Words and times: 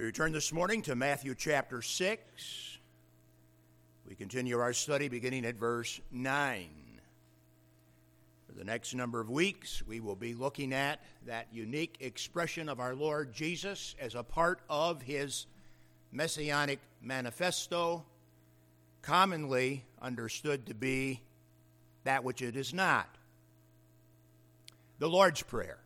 We 0.00 0.06
return 0.06 0.32
this 0.32 0.50
morning 0.50 0.80
to 0.84 0.94
Matthew 0.94 1.34
chapter 1.34 1.82
6. 1.82 2.78
We 4.08 4.14
continue 4.14 4.58
our 4.58 4.72
study 4.72 5.08
beginning 5.08 5.44
at 5.44 5.56
verse 5.56 6.00
9. 6.10 6.70
For 8.46 8.54
the 8.54 8.64
next 8.64 8.94
number 8.94 9.20
of 9.20 9.28
weeks, 9.28 9.82
we 9.86 10.00
will 10.00 10.16
be 10.16 10.32
looking 10.32 10.72
at 10.72 11.04
that 11.26 11.48
unique 11.52 11.98
expression 12.00 12.70
of 12.70 12.80
our 12.80 12.94
Lord 12.94 13.34
Jesus 13.34 13.94
as 14.00 14.14
a 14.14 14.22
part 14.22 14.60
of 14.70 15.02
his 15.02 15.44
messianic 16.12 16.78
manifesto, 17.02 18.02
commonly 19.02 19.84
understood 20.00 20.64
to 20.68 20.74
be 20.74 21.20
that 22.04 22.24
which 22.24 22.40
it 22.40 22.56
is 22.56 22.72
not 22.72 23.06
the 24.98 25.10
Lord's 25.10 25.42
Prayer. 25.42 25.79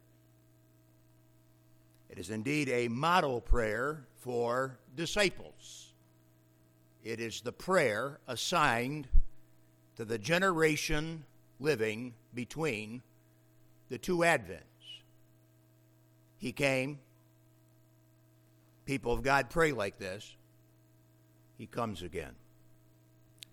It 2.15 2.21
is 2.21 2.31
indeed 2.31 2.69
a 2.69 2.87
model 2.87 3.41
prayer 3.41 4.07
for 4.21 4.79
disciples. 4.95 5.95
It 7.03 7.19
is 7.19 7.41
the 7.41 7.51
prayer 7.51 8.21
assigned 8.29 9.09
to 9.97 10.05
the 10.05 10.17
generation 10.17 11.25
living 11.59 12.15
between 12.33 13.03
the 13.89 13.99
two 13.99 14.19
Advents. 14.19 14.61
He 16.39 16.53
came. 16.53 17.01
People 18.87 19.13
of 19.13 19.25
God 19.25 19.51
pray 19.51 19.73
like 19.73 19.99
this. 19.99 20.37
He 21.59 21.67
comes 21.67 22.01
again. 22.01 22.37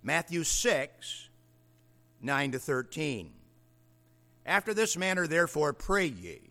Matthew 0.03 0.43
6, 0.43 1.29
9 2.21 2.51
to 2.51 2.59
13. 2.59 3.31
After 4.45 4.75
this 4.75 4.95
manner, 4.95 5.25
therefore, 5.25 5.73
pray 5.73 6.05
ye 6.05 6.50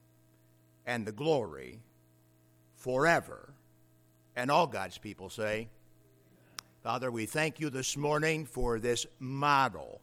and 0.85 1.05
the 1.05 1.11
glory 1.11 1.79
forever. 2.75 3.53
And 4.35 4.49
all 4.49 4.67
God's 4.67 4.97
people 4.97 5.29
say, 5.29 5.69
Father, 6.83 7.11
we 7.11 7.25
thank 7.25 7.59
you 7.59 7.69
this 7.69 7.95
morning 7.95 8.45
for 8.45 8.79
this 8.79 9.05
model. 9.19 10.01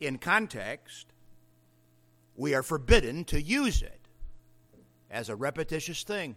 In 0.00 0.18
context, 0.18 1.06
we 2.36 2.54
are 2.54 2.62
forbidden 2.62 3.24
to 3.26 3.40
use 3.40 3.82
it 3.82 4.00
as 5.10 5.28
a 5.28 5.36
repetitious 5.36 6.02
thing. 6.02 6.36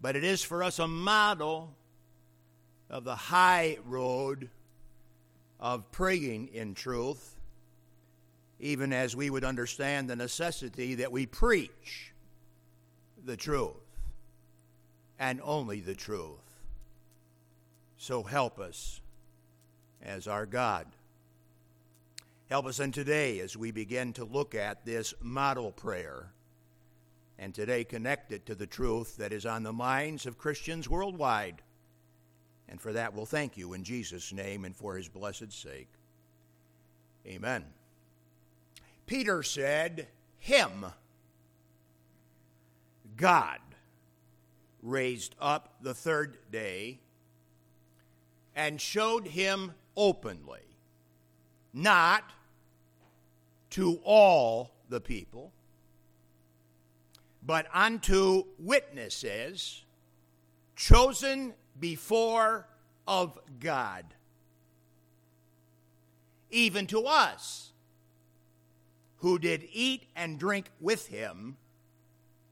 But 0.00 0.16
it 0.16 0.24
is 0.24 0.42
for 0.42 0.62
us 0.62 0.78
a 0.78 0.88
model 0.88 1.74
of 2.90 3.04
the 3.04 3.16
high 3.16 3.78
road 3.86 4.50
of 5.58 5.90
praying 5.92 6.48
in 6.48 6.74
truth, 6.74 7.36
even 8.62 8.92
as 8.92 9.16
we 9.16 9.28
would 9.28 9.42
understand 9.42 10.08
the 10.08 10.14
necessity 10.14 10.94
that 10.94 11.10
we 11.10 11.26
preach 11.26 12.12
the 13.24 13.36
truth 13.36 13.74
and 15.18 15.40
only 15.42 15.80
the 15.80 15.96
truth. 15.96 16.38
So 17.98 18.22
help 18.22 18.60
us 18.60 19.00
as 20.00 20.28
our 20.28 20.46
God. 20.46 20.86
Help 22.48 22.66
us 22.66 22.78
in 22.78 22.92
today 22.92 23.40
as 23.40 23.56
we 23.56 23.72
begin 23.72 24.12
to 24.12 24.24
look 24.24 24.54
at 24.54 24.86
this 24.86 25.12
model 25.20 25.72
prayer 25.72 26.30
and 27.38 27.52
today 27.52 27.82
connect 27.82 28.30
it 28.30 28.46
to 28.46 28.54
the 28.54 28.66
truth 28.66 29.16
that 29.16 29.32
is 29.32 29.44
on 29.44 29.64
the 29.64 29.72
minds 29.72 30.24
of 30.24 30.38
Christians 30.38 30.88
worldwide. 30.88 31.62
And 32.68 32.80
for 32.80 32.92
that, 32.92 33.12
we'll 33.12 33.26
thank 33.26 33.56
you 33.56 33.72
in 33.72 33.82
Jesus' 33.82 34.32
name 34.32 34.64
and 34.64 34.76
for 34.76 34.96
his 34.96 35.08
blessed 35.08 35.52
sake. 35.52 35.88
Amen. 37.26 37.64
Peter 39.12 39.42
said, 39.42 40.08
Him, 40.38 40.86
God, 43.14 43.58
raised 44.82 45.34
up 45.38 45.74
the 45.82 45.92
third 45.92 46.38
day 46.50 46.98
and 48.56 48.80
showed 48.80 49.26
him 49.26 49.74
openly, 49.98 50.78
not 51.74 52.32
to 53.68 54.00
all 54.02 54.70
the 54.88 54.98
people, 54.98 55.52
but 57.44 57.66
unto 57.74 58.44
witnesses 58.58 59.84
chosen 60.74 61.52
before 61.78 62.66
of 63.06 63.38
God, 63.60 64.06
even 66.50 66.86
to 66.86 67.02
us 67.02 67.71
who 69.22 69.38
did 69.38 69.66
eat 69.72 70.02
and 70.16 70.38
drink 70.38 70.68
with 70.80 71.06
him 71.06 71.56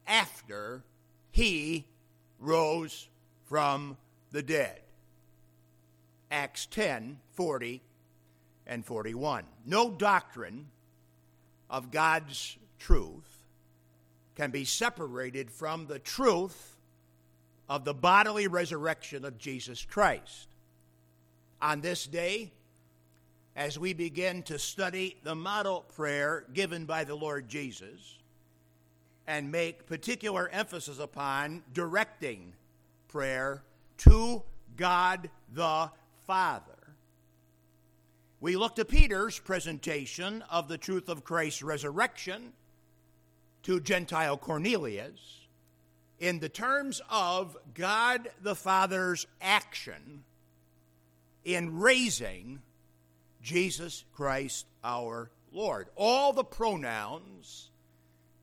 after 0.06 0.84
he 1.32 1.84
rose 2.38 3.08
from 3.44 3.96
the 4.30 4.42
dead. 4.42 4.80
Acts 6.30 6.66
10 6.66 7.18
40 7.32 7.82
and 8.68 8.86
41. 8.86 9.44
No 9.66 9.90
doctrine 9.90 10.68
of 11.68 11.90
God's 11.90 12.56
truth 12.78 13.44
can 14.36 14.52
be 14.52 14.64
separated 14.64 15.50
from 15.50 15.86
the 15.86 15.98
truth 15.98 16.76
of 17.68 17.84
the 17.84 17.94
bodily 17.94 18.46
resurrection 18.46 19.24
of 19.24 19.38
Jesus 19.38 19.84
Christ. 19.84 20.46
On 21.60 21.80
this 21.80 22.06
day, 22.06 22.52
as 23.60 23.78
we 23.78 23.92
begin 23.92 24.42
to 24.42 24.58
study 24.58 25.18
the 25.22 25.34
model 25.34 25.84
prayer 25.94 26.46
given 26.54 26.86
by 26.86 27.04
the 27.04 27.14
Lord 27.14 27.46
Jesus 27.46 28.16
and 29.26 29.52
make 29.52 29.84
particular 29.84 30.48
emphasis 30.48 30.98
upon 30.98 31.62
directing 31.74 32.54
prayer 33.08 33.62
to 33.98 34.42
God 34.78 35.28
the 35.52 35.90
Father. 36.26 36.94
We 38.40 38.56
look 38.56 38.76
to 38.76 38.86
Peter's 38.86 39.38
presentation 39.38 40.42
of 40.50 40.66
the 40.68 40.78
truth 40.78 41.10
of 41.10 41.22
Christ's 41.22 41.62
resurrection 41.62 42.54
to 43.64 43.78
Gentile 43.78 44.38
Cornelius 44.38 45.20
in 46.18 46.38
the 46.38 46.48
terms 46.48 47.02
of 47.10 47.58
God 47.74 48.30
the 48.40 48.54
Father's 48.54 49.26
action 49.42 50.24
in 51.44 51.78
raising 51.78 52.62
Jesus 53.42 54.04
Christ 54.14 54.66
our 54.84 55.30
Lord. 55.52 55.88
All 55.96 56.32
the 56.32 56.44
pronouns 56.44 57.70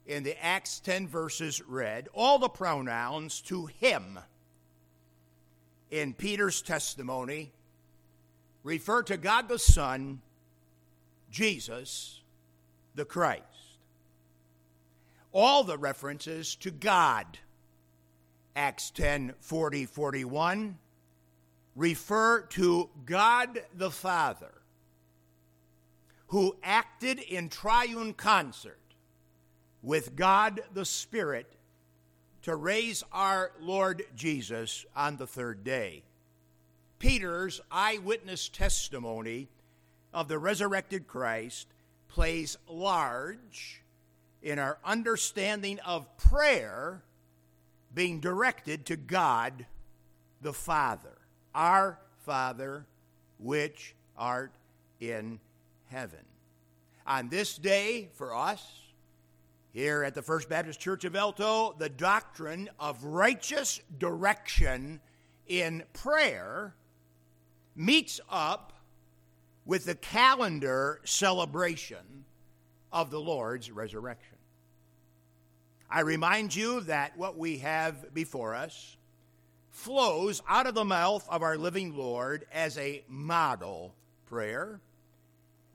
in 0.06 0.24
the 0.24 0.44
Acts 0.44 0.80
10 0.80 1.08
verses 1.08 1.62
read, 1.62 2.08
all 2.14 2.40
the 2.40 2.50
pronouns 2.50 3.42
to 3.42 3.66
him 3.66 4.20
in 5.92 6.14
Peter's 6.14 6.62
testimony 6.62 7.52
refer 8.64 9.04
to 9.04 9.18
God 9.18 9.48
the 9.48 9.60
Son, 9.60 10.22
Jesus 11.30 12.22
the 12.96 13.06
Christ. 13.06 13.44
All 15.32 15.64
the 15.64 15.78
references 15.78 16.56
to 16.56 16.72
God 16.72 17.38
Acts 18.58 18.90
10 18.90 19.36
40 19.40 19.86
41 19.86 20.80
refer 21.76 22.42
to 22.42 22.90
God 23.06 23.62
the 23.76 23.92
Father, 23.92 24.52
who 26.28 26.56
acted 26.64 27.20
in 27.20 27.50
triune 27.50 28.14
concert 28.14 28.80
with 29.82 30.16
God 30.16 30.62
the 30.74 30.86
Spirit 30.86 31.48
to 32.42 32.56
raise 32.56 33.04
our 33.12 33.52
Lord 33.60 34.04
Jesus 34.16 34.86
on 34.96 35.18
the 35.18 35.28
third 35.28 35.64
day. 35.64 36.04
Peter's 37.00 37.62
eyewitness 37.72 38.50
testimony 38.50 39.48
of 40.14 40.28
the 40.28 40.40
resurrected 40.40 41.08
Christ 41.08 41.68
plays 42.08 42.58
large 42.68 43.84
in 44.42 44.60
our 44.60 44.78
understanding 44.84 45.80
of 45.86 46.18
prayer 46.18 47.04
being 47.94 48.20
directed 48.20 48.86
to 48.86 48.96
God 48.96 49.66
the 50.42 50.54
Father, 50.54 51.18
our 51.54 52.00
Father, 52.26 52.86
which 53.40 53.96
art 54.18 54.54
in 55.00 55.40
heaven. 55.90 56.26
On 57.06 57.30
this 57.30 57.58
day, 57.58 58.10
for 58.16 58.36
us, 58.36 58.64
Here 59.78 60.04
at 60.04 60.16
the 60.16 60.24
First 60.24 60.50
Baptist 60.50 60.80
Church 60.80 61.06
of 61.06 61.16
Alto, 61.16 61.76
the 61.78 61.88
doctrine 61.88 62.68
of 62.80 63.04
righteous 63.04 63.80
direction 64.00 65.00
in 65.46 65.84
prayer 65.94 66.74
meets 67.76 68.20
up 68.28 68.74
with 69.68 69.86
the 69.86 69.94
calendar 69.94 71.00
celebration 71.04 72.26
of 72.92 73.12
the 73.12 73.20
Lord's 73.20 73.70
resurrection. 73.70 74.38
I 75.92 76.00
remind 76.00 76.56
you 76.56 76.82
that 76.82 77.16
what 77.16 77.38
we 77.38 77.60
have 77.60 78.16
before 78.16 78.56
us 78.56 78.98
flows 79.70 80.42
out 80.48 80.66
of 80.66 80.74
the 80.74 80.86
mouth 80.86 81.24
of 81.30 81.44
our 81.44 81.56
living 81.56 81.96
Lord 81.96 82.48
as 82.52 82.80
a 82.80 83.04
model 83.08 83.94
prayer 84.26 84.82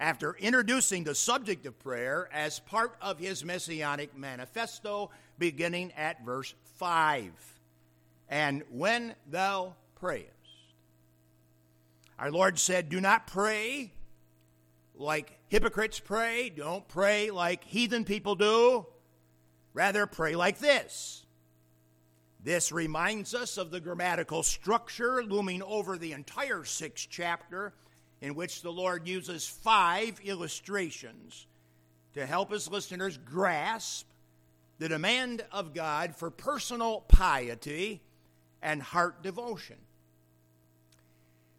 after 0.03 0.35
introducing 0.41 1.05
the 1.05 1.15
subject 1.15 1.65
of 1.65 1.79
prayer 1.79 2.29
as 2.33 2.59
part 2.59 2.97
of 3.01 3.21
his 3.21 3.45
messianic 3.45 4.19
manifesto, 4.19 5.13
beginning 5.39 5.93
at 5.93 6.25
verse 6.25 6.55
5. 6.79 7.31
And 8.29 8.65
when 8.69 9.15
thou 9.31 9.77
prayest, 9.95 10.29
our 12.19 12.33
Lord 12.33 12.59
said, 12.59 12.89
Do 12.89 13.01
not 13.01 13.29
pray 13.29 13.93
like 14.97 15.39
hypocrites 15.47 16.01
pray. 16.01 16.51
Don't 16.51 16.87
pray 16.89 17.31
like 17.31 17.63
heathen 17.63 18.05
people 18.05 18.35
do. 18.35 18.87
Rather, 19.73 20.09
pray 20.09 20.35
like 20.35 20.59
this. 20.59 21.25
This 22.43 22.73
reminds 22.73 23.35
us 23.35 23.57
of 23.57 23.71
the 23.71 23.81
grammatical 23.81 24.43
structure 24.43 25.23
looming 25.23 25.63
over 25.63 25.97
the 25.97 26.11
entire 26.11 26.65
sixth 26.65 27.07
chapter, 27.09 27.73
in 28.23 28.37
which 28.37 28.63
the 28.63 28.73
Lord 28.73 29.07
uses 29.07 29.47
five 29.47 30.21
illustrations 30.25 31.47
to 32.15 32.25
help 32.25 32.53
his 32.53 32.71
listeners 32.71 33.19
grasp 33.19 34.07
the 34.79 34.89
demand 34.89 35.45
of 35.51 35.75
God 35.75 36.15
for 36.15 36.31
personal 36.31 37.01
piety 37.09 38.01
and 38.63 38.81
heart 38.81 39.25
devotion. 39.25 39.77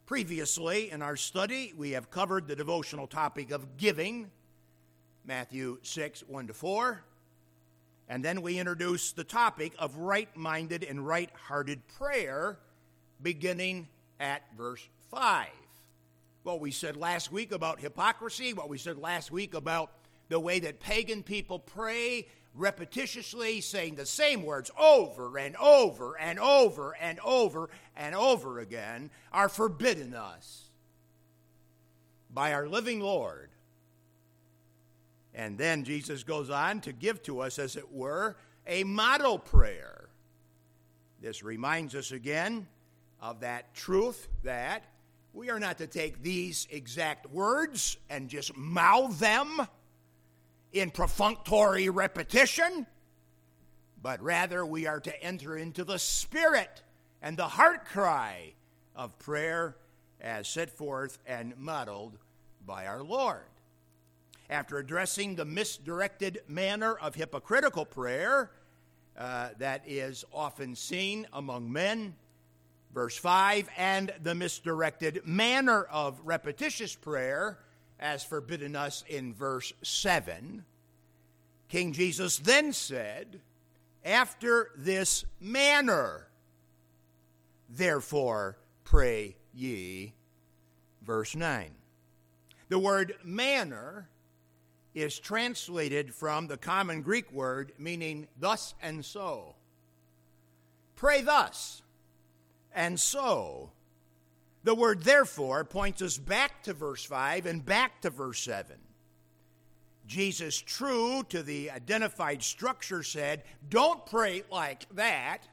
Previously 0.06 0.90
in 0.90 1.02
our 1.02 1.18
study, 1.18 1.74
we 1.78 1.92
have 1.92 2.10
covered 2.10 2.48
the 2.48 2.56
devotional 2.56 3.08
topic 3.08 3.52
of 3.52 3.76
giving, 3.76 4.32
Matthew 5.26 5.80
6 5.82 6.24
1 6.28 6.48
to 6.48 6.54
4. 6.54 7.04
And 8.08 8.24
then 8.24 8.42
we 8.42 8.58
introduced 8.58 9.18
the 9.18 9.24
topic 9.24 9.74
of 9.80 9.98
right 9.98 10.30
minded 10.36 10.84
and 10.84 11.06
right 11.06 11.30
hearted 11.48 11.82
prayer, 11.98 12.58
beginning 13.22 13.90
at 14.20 14.44
verse 14.58 14.88
5. 15.10 15.48
What 16.44 16.60
we 16.60 16.72
said 16.72 16.98
last 16.98 17.32
week 17.32 17.52
about 17.52 17.80
hypocrisy, 17.80 18.54
what 18.54 18.70
we 18.70 18.78
said 18.78 18.98
last 18.98 19.32
week 19.32 19.54
about 19.54 19.92
the 20.30 20.40
way 20.40 20.60
that 20.60 20.80
pagan 20.80 21.24
people 21.24 21.58
pray 21.60 22.28
repetitiously, 22.58 23.64
saying 23.64 23.96
the 23.96 24.06
same 24.06 24.44
words 24.44 24.70
over 24.78 25.38
and 25.38 25.56
over 25.56 26.18
and 26.20 26.38
over 26.40 26.96
and 27.00 27.20
over 27.22 27.70
and 27.96 28.14
over 28.14 28.60
again, 28.60 29.10
are 29.32 29.50
forbidden 29.50 30.14
us 30.14 30.70
by 32.30 32.54
our 32.54 32.68
living 32.68 33.00
Lord. 33.00 33.50
And 35.34 35.58
then 35.58 35.84
Jesus 35.84 36.24
goes 36.24 36.50
on 36.50 36.82
to 36.82 36.94
give 36.94 37.24
to 37.24 37.40
us, 37.40 37.58
as 37.58 37.76
it 37.76 37.92
were, 37.92 38.38
a 38.68 38.84
model 38.84 39.40
prayer. 39.40 40.10
This 41.22 41.42
reminds 41.42 41.96
us 41.96 42.12
again 42.12 42.68
of 43.20 43.40
that 43.40 43.74
truth 43.74 44.28
that 44.44 44.84
we 45.34 45.50
are 45.50 45.60
not 45.60 45.80
to 45.80 45.88
take 45.88 46.22
these 46.22 46.68
exact 46.70 47.30
words 47.32 47.98
and 48.10 48.30
just 48.30 48.56
mouth 48.56 49.18
them 49.20 49.68
in 50.72 50.92
perfunctory 50.92 51.90
repetition, 51.90 52.86
but 54.02 54.22
rather 54.22 54.64
we 54.66 54.86
are 54.86 55.00
to 55.00 55.24
enter 55.24 55.58
into 55.58 55.84
the 55.84 55.98
spirit 55.98 56.84
and 57.22 57.36
the 57.36 57.48
heart 57.48 57.86
cry 57.86 58.54
of 58.96 59.18
prayer 59.18 59.76
as 60.22 60.48
set 60.48 60.70
forth 60.70 61.18
and 61.26 61.58
modeled 61.58 62.18
by 62.66 62.86
our 62.86 63.04
Lord. 63.04 63.42
After 64.50 64.78
addressing 64.78 65.36
the 65.36 65.46
misdirected 65.46 66.42
manner 66.48 66.94
of 66.96 67.16
hypocritical 67.16 67.86
prayer 67.86 68.52
uh, 69.18 69.50
that 69.58 69.82
is 69.88 70.26
often 70.32 70.76
seen 70.76 71.28
among 71.34 71.72
men, 71.72 72.16
verse 72.94 73.18
5, 73.18 73.70
and 73.78 74.14
the 74.22 74.36
misdirected 74.36 75.22
manner 75.26 75.84
of 75.84 76.22
repetitious 76.24 76.96
prayer 76.96 77.58
as 78.00 78.24
forbidden 78.24 78.76
us 78.76 79.04
in 79.08 79.34
verse 79.34 79.74
7, 79.82 80.64
King 81.70 81.94
Jesus 81.94 82.38
then 82.38 82.74
said, 82.74 83.42
After 84.06 84.70
this 84.78 85.26
manner, 85.40 86.28
therefore 87.70 88.58
pray 88.84 89.36
ye. 89.54 90.14
Verse 91.02 91.36
9. 91.36 91.72
The 92.70 92.80
word 92.80 93.16
manner 93.24 94.08
is 94.94 95.18
translated 95.18 96.14
from 96.14 96.48
the 96.48 96.58
common 96.58 97.02
Greek 97.02 97.32
word 97.32 97.72
meaning 97.80 98.28
thus 98.40 98.76
and 98.82 99.04
so. 99.04 99.56
Pray 100.96 101.22
thus 101.22 101.82
and 102.76 103.00
so 103.00 103.72
the 104.64 104.76
word 104.76 105.04
therefore 105.04 105.64
points 105.66 106.02
us 106.02 106.18
back 106.18 106.64
to 106.64 106.74
verse 106.74 107.04
5 107.04 107.46
and 107.46 107.66
back 107.66 108.02
to 108.02 108.10
verse 108.10 108.40
7. 108.42 108.78
Jesus, 110.06 110.58
true 110.58 111.24
to 111.30 111.44
the 111.44 111.72
identified 111.72 112.44
structure, 112.44 113.04
said, 113.04 113.44
Don't 113.70 114.06
pray 114.06 114.44
like 114.52 114.88
that, 114.96 115.48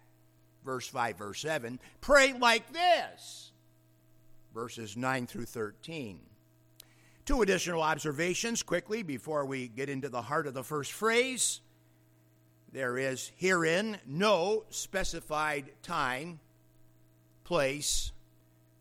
verse 0.64 0.88
5, 0.88 1.18
verse 1.18 1.40
7. 1.40 1.78
Pray 2.00 2.32
like 2.32 2.72
this, 2.72 3.52
verses 4.54 4.96
9 4.96 5.26
through 5.26 5.46
13. 5.46 6.20
Two 7.24 7.42
additional 7.42 7.82
observations 7.82 8.62
quickly 8.62 9.02
before 9.02 9.44
we 9.44 9.68
get 9.68 9.88
into 9.88 10.08
the 10.08 10.22
heart 10.22 10.46
of 10.46 10.54
the 10.54 10.64
first 10.64 10.92
phrase. 10.92 11.60
There 12.72 12.98
is 12.98 13.30
herein 13.36 13.98
no 14.06 14.64
specified 14.70 15.70
time, 15.82 16.40
place, 17.50 18.12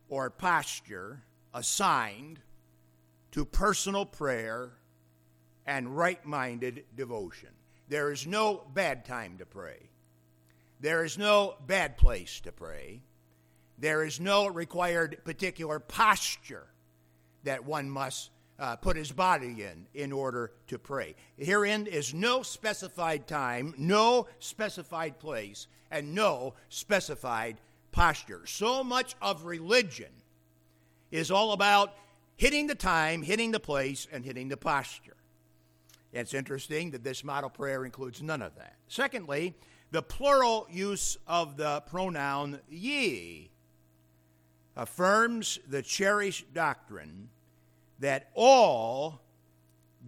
or 0.10 0.30
posture 0.30 1.24
assigned 1.56 2.40
to 3.32 3.44
personal 3.44 4.06
prayer 4.06 4.70
and 5.66 5.98
right 5.98 6.24
minded 6.24 6.84
devotion. 6.96 7.50
There 7.88 8.12
is 8.12 8.28
no 8.28 8.62
bad 8.72 9.06
time 9.06 9.40
to 9.40 9.46
pray. 9.48 9.90
There 10.80 11.04
is 11.04 11.18
no 11.18 11.56
bad 11.66 11.98
place 11.98 12.42
to 12.42 12.52
pray. 12.52 13.02
There 13.80 14.04
is 14.04 14.20
no 14.20 14.46
required 14.46 15.18
particular 15.24 15.80
posture 15.80 16.68
that 17.46 17.66
one 17.66 17.90
must 17.90 18.30
uh, 18.60 18.76
put 18.76 18.98
his 18.98 19.12
body 19.12 19.64
in 19.64 19.88
in 19.96 20.12
order 20.12 20.52
to 20.68 20.78
pray. 20.78 21.16
Herein 21.40 21.88
is 21.88 22.14
no 22.14 22.44
specified 22.44 23.26
time, 23.26 23.74
no 23.80 24.28
specified 24.38 25.18
place, 25.18 25.66
and 25.90 26.14
no 26.14 26.54
specified 26.70 27.58
posture. 27.92 28.42
So 28.46 28.84
much 28.84 29.16
of 29.22 29.46
religion 29.46 30.12
is 31.12 31.32
all 31.32 31.54
about 31.54 31.94
hitting 32.36 32.68
the 32.68 32.76
time, 32.76 33.22
hitting 33.22 33.52
the 33.52 33.60
place, 33.60 34.08
and 34.12 34.24
hitting 34.24 34.50
the 34.50 34.58
posture. 34.58 35.16
It's 36.14 36.34
interesting 36.34 36.92
that 36.92 37.04
this 37.04 37.24
model 37.24 37.50
prayer 37.50 37.86
includes 37.86 38.22
none 38.22 38.42
of 38.42 38.56
that. 38.56 38.76
Secondly, 38.88 39.56
the 39.92 40.02
plural 40.02 40.68
use 40.72 41.18
of 41.28 41.58
the 41.58 41.82
pronoun 41.88 42.60
ye 42.70 43.50
affirms 44.76 45.60
the 45.68 45.82
cherished 45.82 46.54
doctrine 46.54 47.30
that 48.00 48.30
all 48.34 49.22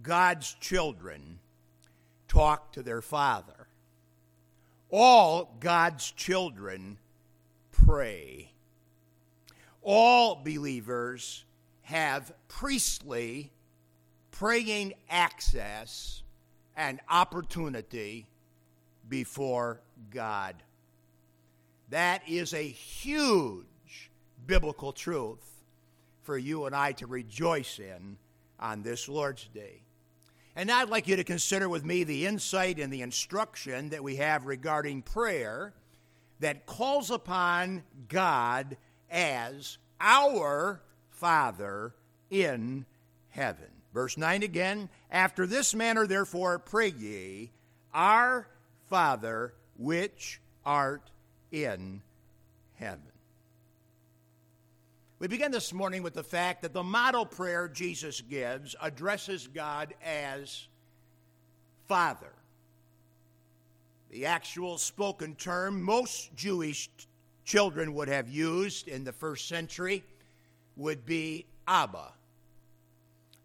God's 0.02 0.54
children 0.54 1.38
talk 2.26 2.72
to 2.72 2.82
their 2.82 3.02
Father. 3.02 3.66
All 4.90 5.56
God's 5.60 6.10
children 6.10 6.98
pray. 7.84 8.52
All 9.82 10.36
believers 10.36 11.44
have 11.82 12.32
priestly 12.48 13.52
praying 14.30 14.94
access 15.10 16.22
and 16.76 17.00
opportunity 17.08 18.26
before 19.08 19.80
God. 20.10 20.56
That 21.90 22.22
is 22.28 22.54
a 22.54 22.62
huge 22.62 24.10
biblical 24.46 24.92
truth 24.92 25.62
for 26.22 26.38
you 26.38 26.66
and 26.66 26.74
I 26.74 26.92
to 26.92 27.06
rejoice 27.06 27.78
in 27.78 28.16
on 28.58 28.82
this 28.82 29.08
Lord's 29.08 29.48
Day. 29.52 29.82
And 30.54 30.70
I'd 30.70 30.88
like 30.88 31.08
you 31.08 31.16
to 31.16 31.24
consider 31.24 31.68
with 31.68 31.84
me 31.84 32.04
the 32.04 32.26
insight 32.26 32.78
and 32.78 32.92
the 32.92 33.02
instruction 33.02 33.88
that 33.90 34.04
we 34.04 34.16
have 34.16 34.46
regarding 34.46 35.02
prayer 35.02 35.72
that 36.42 36.66
calls 36.66 37.10
upon 37.10 37.82
God 38.08 38.76
as 39.10 39.78
our 40.00 40.80
Father 41.10 41.94
in 42.30 42.84
heaven. 43.30 43.68
Verse 43.94 44.16
9 44.16 44.42
again 44.42 44.88
After 45.10 45.46
this 45.46 45.74
manner, 45.74 46.06
therefore, 46.06 46.58
pray 46.58 46.88
ye, 46.88 47.50
Our 47.94 48.48
Father, 48.90 49.54
which 49.78 50.40
art 50.66 51.10
in 51.52 52.02
heaven. 52.74 53.00
We 55.20 55.28
begin 55.28 55.52
this 55.52 55.72
morning 55.72 56.02
with 56.02 56.14
the 56.14 56.24
fact 56.24 56.62
that 56.62 56.72
the 56.72 56.82
model 56.82 57.24
prayer 57.24 57.68
Jesus 57.68 58.20
gives 58.20 58.74
addresses 58.82 59.46
God 59.46 59.94
as 60.04 60.66
Father. 61.86 62.31
The 64.12 64.26
actual 64.26 64.76
spoken 64.76 65.34
term 65.36 65.82
most 65.82 66.36
Jewish 66.36 66.90
children 67.46 67.94
would 67.94 68.08
have 68.08 68.28
used 68.28 68.86
in 68.86 69.04
the 69.04 69.12
first 69.12 69.48
century 69.48 70.04
would 70.76 71.06
be 71.06 71.46
Abba, 71.66 72.12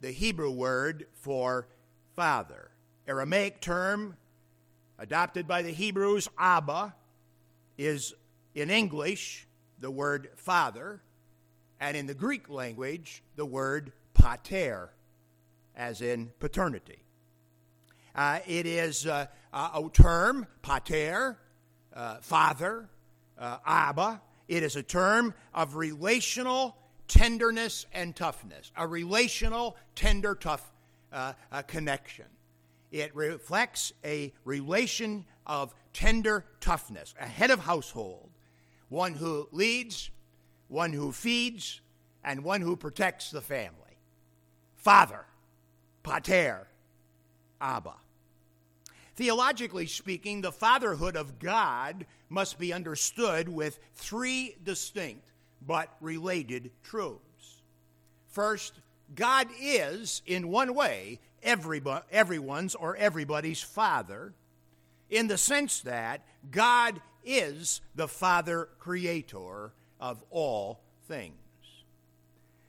the 0.02 0.12
Hebrew 0.12 0.52
word 0.52 1.08
for 1.14 1.70
father. 2.18 2.70
Aramaic 3.08 3.62
term 3.62 4.18
adopted 5.00 5.48
by 5.48 5.62
the 5.62 5.72
Hebrews, 5.72 6.28
Abba, 6.38 6.94
is 7.78 8.14
in 8.54 8.70
English 8.70 9.48
the 9.80 9.90
word 9.90 10.32
father 10.36 11.02
and 11.80 11.96
in 11.96 12.08
the 12.08 12.14
Greek 12.14 12.50
language, 12.50 13.24
the 13.38 13.46
word 13.46 13.94
pater, 14.14 14.90
as 15.78 16.02
in 16.02 16.30
paternity. 16.42 17.00
Uh, 18.14 18.40
it 18.46 18.66
is 18.66 19.06
uh, 19.08 19.28
a 19.54 19.84
term, 19.94 20.48
pater, 20.62 21.38
uh, 21.94 22.18
father, 22.22 22.90
uh, 23.38 23.58
Abba. 23.66 24.22
It 24.48 24.64
is 24.64 24.76
a 24.76 24.84
term 24.84 25.34
of 25.54 25.76
relational 25.76 26.78
tenderness 27.08 27.86
and 27.94 28.16
toughness, 28.16 28.72
a 28.76 28.88
relational, 28.88 29.78
tender, 29.96 30.36
tough 30.36 30.72
uh, 31.12 31.34
connection. 31.68 32.26
It 32.92 33.16
reflects 33.16 33.92
a 34.04 34.34
relation 34.46 35.26
of 35.46 35.74
tender 35.94 36.46
toughness, 36.62 37.14
a 37.20 37.26
head 37.26 37.52
of 37.52 37.60
household, 37.60 38.30
one 38.90 39.14
who 39.14 39.48
leads 39.52 40.12
one 40.68 40.94
who 40.94 41.12
feeds, 41.12 41.82
and 42.24 42.44
one 42.44 42.62
who 42.62 42.76
protects 42.76 43.32
the 43.32 43.42
family. 43.42 43.72
Father, 44.76 45.26
pater, 46.04 46.68
Abba. 47.62 47.94
Theologically 49.18 49.88
speaking, 49.88 50.42
the 50.42 50.52
fatherhood 50.52 51.18
of 51.18 51.40
God 51.40 52.06
must 52.30 52.60
be 52.60 52.72
understood 52.72 53.50
with 53.50 53.80
three 53.96 54.56
distinct 54.64 55.26
but 55.66 55.90
related 56.00 56.70
truths. 56.84 57.64
First, 58.28 58.74
God 59.16 59.48
is, 59.60 60.22
in 60.28 60.50
one 60.50 60.76
way, 60.76 61.20
everyone's 61.42 62.76
or 62.76 62.96
everybody's 62.96 63.64
father, 63.64 64.34
in 65.10 65.26
the 65.26 65.38
sense 65.40 65.80
that 65.82 66.24
God 66.52 67.02
is 67.26 67.82
the 67.96 68.08
father 68.08 68.70
creator 68.78 69.72
of 70.00 70.24
all 70.30 70.82
things. 71.08 71.34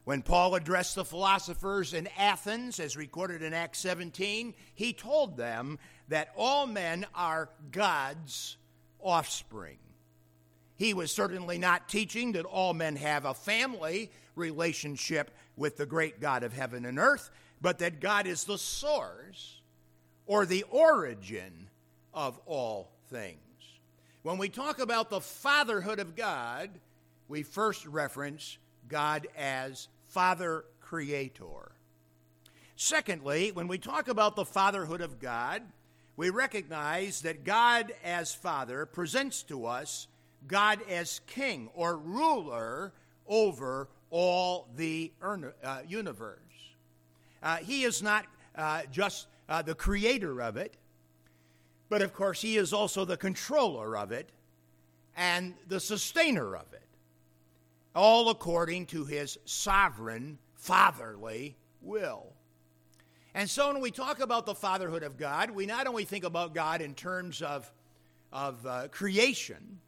When 0.09 0.23
Paul 0.23 0.55
addressed 0.55 0.95
the 0.95 1.05
philosophers 1.05 1.93
in 1.93 2.09
Athens, 2.17 2.81
as 2.81 2.97
recorded 2.97 3.43
in 3.43 3.53
Acts 3.53 3.81
17, 3.81 4.55
he 4.75 4.95
told 4.95 5.37
them 5.37 5.79
that 6.09 6.33
all 6.35 6.67
men 6.67 7.05
are 7.15 7.51
God's 7.71 8.57
offspring. 9.01 9.77
He 10.77 10.95
was 10.95 11.13
certainly 11.13 11.59
not 11.59 11.91
teaching 11.91 12.33
that 12.33 12.47
all 12.47 12.73
men 12.73 12.97
have 12.97 13.27
a 13.27 13.35
family 13.35 14.11
relationship 14.35 15.31
with 15.59 15.77
the 15.77 15.85
great 15.85 16.23
God 16.23 16.43
of 16.43 16.55
heaven 16.55 16.87
and 16.87 16.99
earth, 16.99 17.29
but 17.61 17.81
that 17.81 18.01
God 18.01 18.27
is 18.27 18.45
the 18.45 18.57
source 18.57 19.61
or 20.25 20.47
the 20.47 20.65
origin 20.71 21.69
of 22.15 22.41
all 22.47 22.93
things. 23.11 23.37
When 24.23 24.39
we 24.39 24.49
talk 24.49 24.79
about 24.79 25.11
the 25.11 25.21
fatherhood 25.21 25.99
of 25.99 26.17
God, 26.17 26.71
we 27.29 27.43
first 27.43 27.85
reference 27.85 28.57
God 28.89 29.27
as 29.37 29.89
Father 30.09 30.65
Creator. 30.81 31.73
Secondly, 32.77 33.53
when 33.53 33.69
we 33.69 33.79
talk 33.79 34.09
about 34.09 34.37
the 34.37 34.45
fatherhood 34.45 35.01
of 35.01 35.19
God, 35.19 35.63
we 36.17 36.31
recognize 36.31 37.23
that 37.23 37.45
God 37.45 37.93
as 38.03 38.35
Father 38.35 38.87
presents 38.87 39.43
to 39.45 39.67
us 39.67 40.09
God 40.47 40.81
as 40.89 41.21
King 41.27 41.69
or 41.75 41.97
ruler 41.97 42.93
over 43.27 43.89
all 44.11 44.69
the 44.77 45.13
uh, 45.21 45.81
universe. 45.87 46.39
Uh, 47.43 47.57
he 47.57 47.83
is 47.83 48.03
not 48.03 48.25
uh, 48.57 48.83
just 48.91 49.27
uh, 49.49 49.63
the 49.63 49.75
creator 49.75 50.41
of 50.41 50.57
it, 50.57 50.75
but 51.89 52.03
of 52.03 52.13
course, 52.15 52.41
He 52.41 52.57
is 52.57 52.73
also 52.73 53.05
the 53.05 53.17
controller 53.17 53.97
of 53.97 54.13
it 54.13 54.31
and 55.17 55.55
the 55.67 55.81
sustainer 55.81 56.57
of 56.57 56.73
it 56.73 56.88
all 57.95 58.31
according 58.31 58.87
to 58.87 59.05
his 59.05 59.39
sovereign, 59.45 60.39
fatherly 60.55 61.57
will. 61.81 62.33
And 63.35 63.49
so 63.49 63.73
when 63.73 63.81
we 63.81 63.91
talk 63.91 64.21
about 64.21 64.47
the 64.47 64.55
fatherhood 64.55 65.03
of 65.03 65.17
God, 65.17 65.51
we 65.51 65.67
not 65.67 65.87
only 65.87 66.05
think 66.05 66.25
about 66.25 66.55
God 66.55 66.81
in 66.81 66.95
terms 66.95 67.43
of, 67.43 67.71
of 68.33 68.67
uh, 68.67 68.89
creation, 68.89 69.79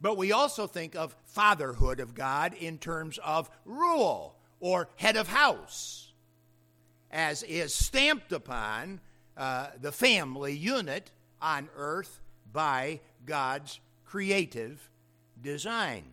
but 0.00 0.16
we 0.16 0.32
also 0.32 0.66
think 0.66 0.94
of 0.94 1.14
fatherhood 1.24 2.00
of 2.00 2.14
God 2.14 2.54
in 2.54 2.78
terms 2.78 3.18
of 3.24 3.50
rule 3.64 4.36
or 4.60 4.88
head 4.96 5.16
of 5.16 5.28
house, 5.28 6.12
as 7.10 7.42
is 7.42 7.74
stamped 7.74 8.32
upon 8.32 9.00
uh, 9.36 9.68
the 9.80 9.92
family 9.92 10.54
unit 10.56 11.10
on 11.40 11.68
earth 11.76 12.20
by 12.52 13.00
God's 13.26 13.80
creative 14.04 14.90
design. 15.40 16.04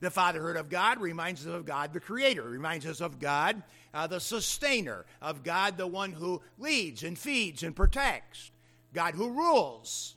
The 0.00 0.10
fatherhood 0.10 0.56
of 0.56 0.68
God 0.68 1.00
reminds 1.00 1.46
us 1.46 1.54
of 1.54 1.64
God 1.64 1.92
the 1.92 2.00
creator, 2.00 2.42
reminds 2.42 2.86
us 2.86 3.00
of 3.00 3.18
God 3.18 3.62
uh, 3.94 4.08
the 4.08 4.20
sustainer, 4.20 5.06
of 5.22 5.44
God 5.44 5.78
the 5.78 5.86
one 5.86 6.12
who 6.12 6.42
leads 6.58 7.04
and 7.04 7.16
feeds 7.16 7.62
and 7.62 7.74
protects, 7.74 8.50
God 8.92 9.14
who 9.14 9.30
rules. 9.30 10.16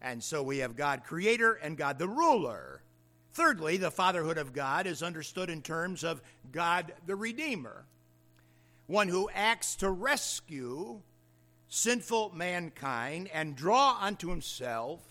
And 0.00 0.22
so 0.22 0.42
we 0.42 0.58
have 0.58 0.76
God 0.76 1.02
creator 1.04 1.54
and 1.54 1.76
God 1.76 1.98
the 1.98 2.08
ruler. 2.08 2.82
Thirdly, 3.32 3.76
the 3.76 3.90
fatherhood 3.90 4.38
of 4.38 4.52
God 4.52 4.86
is 4.86 5.02
understood 5.02 5.50
in 5.50 5.60
terms 5.60 6.04
of 6.04 6.22
God 6.52 6.94
the 7.06 7.16
redeemer, 7.16 7.84
one 8.86 9.08
who 9.08 9.28
acts 9.34 9.74
to 9.76 9.90
rescue 9.90 11.00
sinful 11.68 12.32
mankind 12.34 13.28
and 13.32 13.56
draw 13.56 13.98
unto 14.00 14.30
himself 14.30 15.02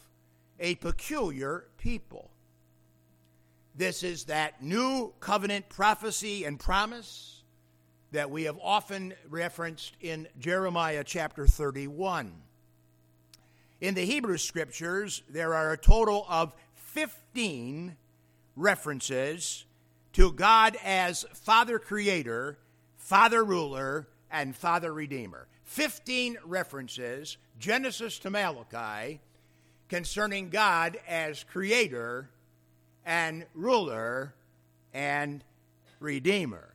a 0.59 0.75
peculiar 0.75 1.65
people. 1.77 2.31
This 3.77 4.03
is 4.03 4.25
that 4.25 4.63
new 4.63 5.11
covenant 5.19 5.67
prophecy 5.67 6.45
and 6.45 6.57
promise 6.57 7.43
that 8.13 8.31
we 8.31 8.43
have 8.43 8.57
often 8.63 9.13
referenced 9.29 9.97
in 9.99 10.29
Jeremiah 10.39 11.03
chapter 11.03 11.45
31. 11.45 12.31
In 13.81 13.93
the 13.93 14.05
Hebrew 14.05 14.37
scriptures, 14.37 15.23
there 15.29 15.53
are 15.53 15.73
a 15.73 15.77
total 15.77 16.25
of 16.29 16.53
15 16.75 17.97
references 18.55 19.65
to 20.13 20.31
God 20.31 20.77
as 20.81 21.25
Father 21.33 21.77
Creator, 21.77 22.57
Father 22.95 23.43
Ruler, 23.43 24.07
and 24.31 24.55
Father 24.55 24.93
Redeemer. 24.93 25.47
15 25.65 26.37
references, 26.45 27.35
Genesis 27.59 28.19
to 28.19 28.29
Malachi, 28.29 29.19
concerning 29.89 30.49
God 30.49 30.97
as 31.05 31.43
Creator, 31.43 32.29
and 33.05 33.45
ruler 33.53 34.33
and 34.93 35.43
redeemer. 35.99 36.69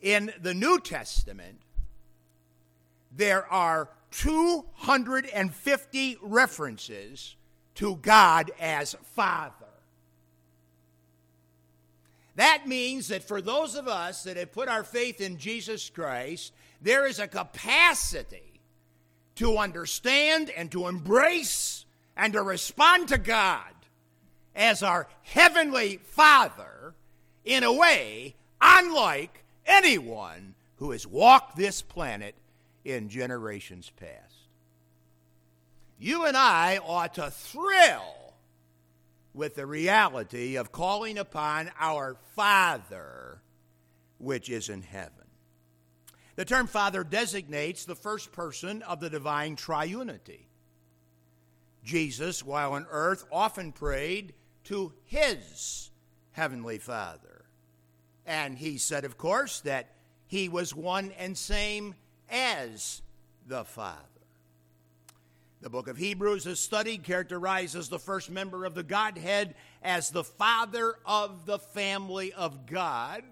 In 0.00 0.32
the 0.40 0.54
New 0.54 0.80
Testament, 0.80 1.60
there 3.16 3.46
are 3.46 3.88
250 4.10 6.18
references 6.22 7.36
to 7.76 7.96
God 7.96 8.50
as 8.60 8.96
Father. 9.14 9.52
That 12.36 12.66
means 12.66 13.08
that 13.08 13.22
for 13.22 13.40
those 13.40 13.76
of 13.76 13.86
us 13.86 14.24
that 14.24 14.36
have 14.36 14.52
put 14.52 14.68
our 14.68 14.82
faith 14.82 15.20
in 15.20 15.38
Jesus 15.38 15.88
Christ, 15.88 16.52
there 16.82 17.06
is 17.06 17.18
a 17.18 17.28
capacity 17.28 18.60
to 19.36 19.58
understand 19.58 20.50
and 20.50 20.70
to 20.72 20.88
embrace 20.88 21.86
and 22.16 22.32
to 22.32 22.42
respond 22.42 23.08
to 23.08 23.18
God 23.18 23.73
as 24.54 24.82
our 24.82 25.08
Heavenly 25.22 25.98
Father 26.04 26.94
in 27.44 27.62
a 27.62 27.72
way 27.72 28.34
unlike 28.60 29.44
anyone 29.66 30.54
who 30.76 30.90
has 30.90 31.06
walked 31.06 31.56
this 31.56 31.82
planet 31.82 32.34
in 32.84 33.08
generations 33.08 33.90
past. 33.96 34.34
You 35.98 36.24
and 36.24 36.36
I 36.36 36.78
ought 36.78 37.14
to 37.14 37.30
thrill 37.30 38.34
with 39.32 39.54
the 39.54 39.66
reality 39.66 40.56
of 40.56 40.72
calling 40.72 41.18
upon 41.18 41.70
our 41.78 42.16
Father 42.34 43.40
which 44.18 44.48
is 44.48 44.68
in 44.68 44.82
heaven. 44.82 45.12
The 46.36 46.44
term 46.44 46.66
Father 46.66 47.04
designates 47.04 47.84
the 47.84 47.94
first 47.94 48.32
person 48.32 48.82
of 48.82 49.00
the 49.00 49.10
divine 49.10 49.56
triunity. 49.56 50.46
Jesus, 51.84 52.44
while 52.44 52.72
on 52.72 52.86
earth, 52.90 53.24
often 53.30 53.72
prayed 53.72 54.32
to 54.64 54.92
his 55.04 55.90
heavenly 56.32 56.78
Father. 56.78 57.44
And 58.26 58.56
he 58.56 58.78
said, 58.78 59.04
of 59.04 59.18
course, 59.18 59.60
that 59.60 59.90
he 60.26 60.48
was 60.48 60.74
one 60.74 61.12
and 61.18 61.36
same 61.36 61.94
as 62.30 63.02
the 63.46 63.64
Father. 63.64 64.00
The 65.60 65.70
book 65.70 65.88
of 65.88 65.96
Hebrews 65.96 66.46
is 66.46 66.60
studied, 66.60 67.04
characterizes 67.04 67.88
the 67.88 67.98
first 67.98 68.30
member 68.30 68.64
of 68.64 68.74
the 68.74 68.82
Godhead 68.82 69.54
as 69.82 70.10
the 70.10 70.24
father 70.24 70.96
of 71.06 71.46
the 71.46 71.58
family 71.58 72.34
of 72.34 72.66
God. 72.66 73.22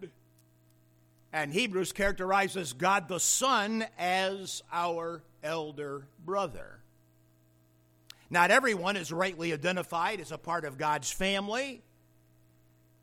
And 1.31 1.53
Hebrews 1.53 1.93
characterizes 1.93 2.73
God 2.73 3.09
the 3.09 3.21
Son 3.21 3.85
as 3.99 4.62
our 4.73 5.23
elder 5.43 6.07
brother. 6.25 6.82
Not 8.33 8.51
everyone 8.51 8.97
is 8.97 9.12
rightly 9.12 9.53
identified 9.53 10.19
as 10.19 10.33
a 10.33 10.39
part 10.39 10.65
of 10.65 10.79
God's 10.79 11.12
family. 11.12 11.83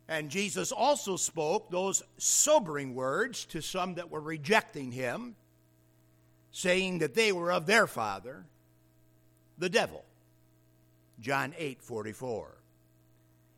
And 0.07 0.31
Jesus 0.31 0.71
also 0.71 1.17
spoke 1.17 1.69
those 1.69 2.01
sobering 2.17 2.95
words 2.95 3.45
to 3.45 3.62
some 3.62 3.93
that 3.93 4.09
were 4.09 4.19
rejecting 4.19 4.91
him, 4.91 5.36
saying 6.51 6.98
that 7.00 7.13
they 7.13 7.31
were 7.31 7.51
of 7.51 7.67
their 7.67 7.86
father, 7.86 8.43
the 9.59 9.69
devil. 9.69 10.03
John 11.19 11.53
8 11.59 11.83
44. 11.83 12.57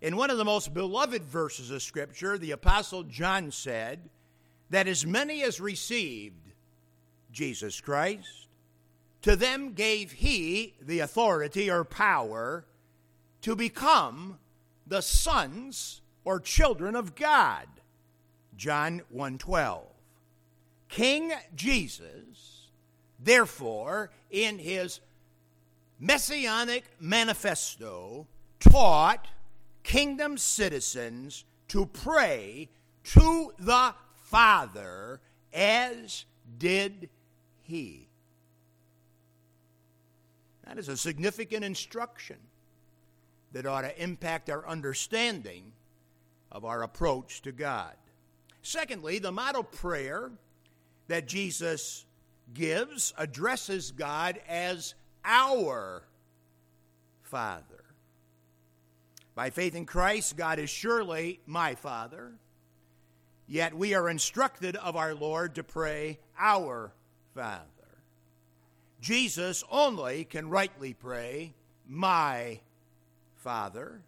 In 0.02 0.18
one 0.18 0.30
of 0.30 0.38
the 0.38 0.44
most 0.44 0.74
beloved 0.74 1.24
verses 1.24 1.72
of 1.72 1.82
Scripture, 1.82 2.38
the 2.38 2.52
Apostle 2.52 3.04
John 3.04 3.50
said 3.50 4.10
that 4.72 4.90
as 4.90 5.06
many 5.06 5.42
as 5.44 5.62
received 5.62 6.52
Jesus 7.32 7.80
Christ, 7.80 8.41
to 9.22 9.36
them 9.36 9.74
gave 9.74 10.14
he 10.14 10.76
the 10.82 11.00
authority 11.00 11.70
or 11.70 11.84
power 11.84 12.66
to 13.42 13.56
become 13.56 14.40
the 14.86 15.02
sons 15.02 16.02
or 16.24 16.40
children 16.40 16.96
of 16.96 17.16
God. 17.16 17.68
John 18.56 19.02
1:12. 19.14 19.88
King 20.90 21.34
Jesus 21.56 22.68
therefore 23.24 24.12
in 24.30 24.60
his 24.60 25.00
messianic 26.00 26.84
manifesto 27.00 28.28
taught 28.60 29.28
kingdom 29.84 30.38
citizens 30.38 31.46
to 31.68 31.86
pray 31.86 32.70
to 33.04 33.54
the 33.58 33.94
Father 34.16 35.22
as 35.54 36.26
did 36.58 37.10
he. 37.62 38.11
That 40.72 40.80
is 40.80 40.88
a 40.88 40.96
significant 40.96 41.66
instruction 41.66 42.38
that 43.52 43.66
ought 43.66 43.82
to 43.82 44.02
impact 44.02 44.50
our 44.50 44.66
understanding 44.66 45.74
of 46.50 46.64
our 46.64 46.84
approach 46.84 47.42
to 47.42 47.52
God. 47.52 47.94
Secondly, 48.62 49.20
the 49.20 49.34
model 49.34 49.64
prayer 49.64 50.32
that 51.10 51.28
Jesus 51.28 52.06
gives 52.54 53.14
addresses 53.18 53.92
God 53.92 54.40
as 54.48 54.94
our 55.26 56.04
Father. 57.24 57.84
By 59.36 59.50
faith 59.50 59.76
in 59.76 59.86
Christ, 59.86 60.38
God 60.38 60.58
is 60.58 60.70
surely 60.70 61.42
my 61.46 61.76
Father. 61.76 62.32
Yet 63.46 63.74
we 63.74 63.94
are 63.94 64.10
instructed 64.10 64.78
of 64.78 64.96
our 64.96 65.16
Lord 65.16 65.56
to 65.56 65.64
pray, 65.66 66.20
Our 66.40 66.94
Father. 67.36 67.71
Jesus 69.02 69.64
only 69.72 70.26
can 70.26 70.50
rightly 70.50 70.94
pray, 70.94 71.54
My 71.88 72.60
Father, 73.36 74.02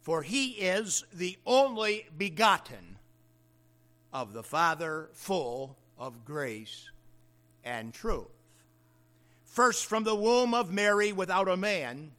for 0.00 0.22
he 0.22 0.52
is 0.52 1.04
the 1.12 1.36
only 1.46 2.06
begotten 2.16 2.96
of 4.14 4.32
the 4.32 4.42
Father, 4.42 5.10
full 5.12 5.76
of 5.98 6.24
grace 6.24 6.90
and 7.64 7.92
truth. 7.92 8.28
First 9.44 9.86
from 9.86 10.04
the 10.04 10.14
womb 10.14 10.54
of 10.54 10.72
Mary 10.72 11.12
without 11.12 11.48
a 11.48 11.56
man, 11.56 12.12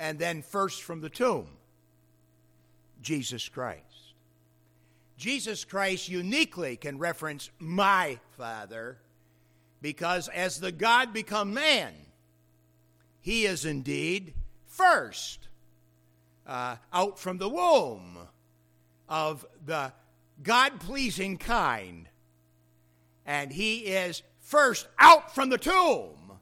and 0.00 0.18
then 0.18 0.42
first 0.42 0.82
from 0.82 1.00
the 1.00 1.10
tomb, 1.10 1.46
Jesus 3.00 3.48
Christ. 3.48 3.84
Jesus 5.16 5.64
Christ 5.64 6.08
uniquely 6.08 6.76
can 6.76 6.98
reference 6.98 7.50
my 7.58 8.18
Father 8.36 8.98
because 9.80 10.28
as 10.28 10.60
the 10.60 10.72
God 10.72 11.12
become 11.12 11.54
man, 11.54 11.92
he 13.20 13.44
is 13.44 13.64
indeed 13.64 14.34
first 14.66 15.48
uh, 16.46 16.76
out 16.92 17.18
from 17.18 17.38
the 17.38 17.48
womb 17.48 18.18
of 19.08 19.44
the 19.64 19.92
God 20.42 20.80
pleasing 20.80 21.36
kind. 21.36 22.08
And 23.26 23.52
he 23.52 23.78
is 23.78 24.22
first 24.40 24.88
out 24.98 25.34
from 25.34 25.50
the 25.50 25.58
tomb 25.58 26.32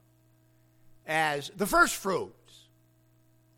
as 1.05 1.51
the 1.55 1.67
first 1.67 1.95
fruits 1.95 2.33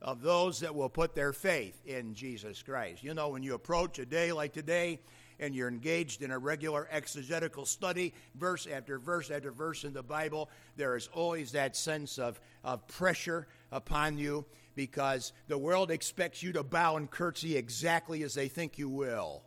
of 0.02 0.22
those 0.22 0.62
that 0.62 0.74
will 0.74 0.90
put 0.90 1.14
their 1.14 1.32
faith 1.32 1.80
in 1.86 2.16
Jesus 2.16 2.64
Christ. 2.64 3.04
You 3.04 3.14
know, 3.14 3.30
when 3.30 3.44
you 3.44 3.54
approach 3.54 4.00
a 4.00 4.06
day 4.06 4.32
like 4.32 4.52
today, 4.52 5.00
and 5.42 5.56
you're 5.56 5.68
engaged 5.68 6.22
in 6.22 6.32
a 6.32 6.40
regular 6.40 6.88
exegetical 6.92 7.66
study, 7.66 8.14
verse 8.36 8.68
after 8.68 9.00
verse 9.00 9.30
after 9.30 9.52
verse 9.52 9.84
in 9.84 9.92
the 9.94 10.04
Bible, 10.04 10.50
there 10.78 10.96
is 10.96 11.10
always 11.14 11.52
that 11.52 11.76
sense 11.76 12.18
of, 12.18 12.40
of 12.64 12.88
pressure 12.88 13.48
upon 13.72 14.18
you 14.18 14.46
because 14.76 15.34
the 15.48 15.58
world 15.58 15.92
expects 15.92 16.42
you 16.42 16.54
to 16.54 16.64
bow 16.64 16.96
and 16.96 17.10
curtsy 17.10 17.58
exactly 17.58 18.24
as 18.24 18.34
they 18.34 18.48
think 18.48 18.78
you 18.78 18.88
will. 18.88 19.44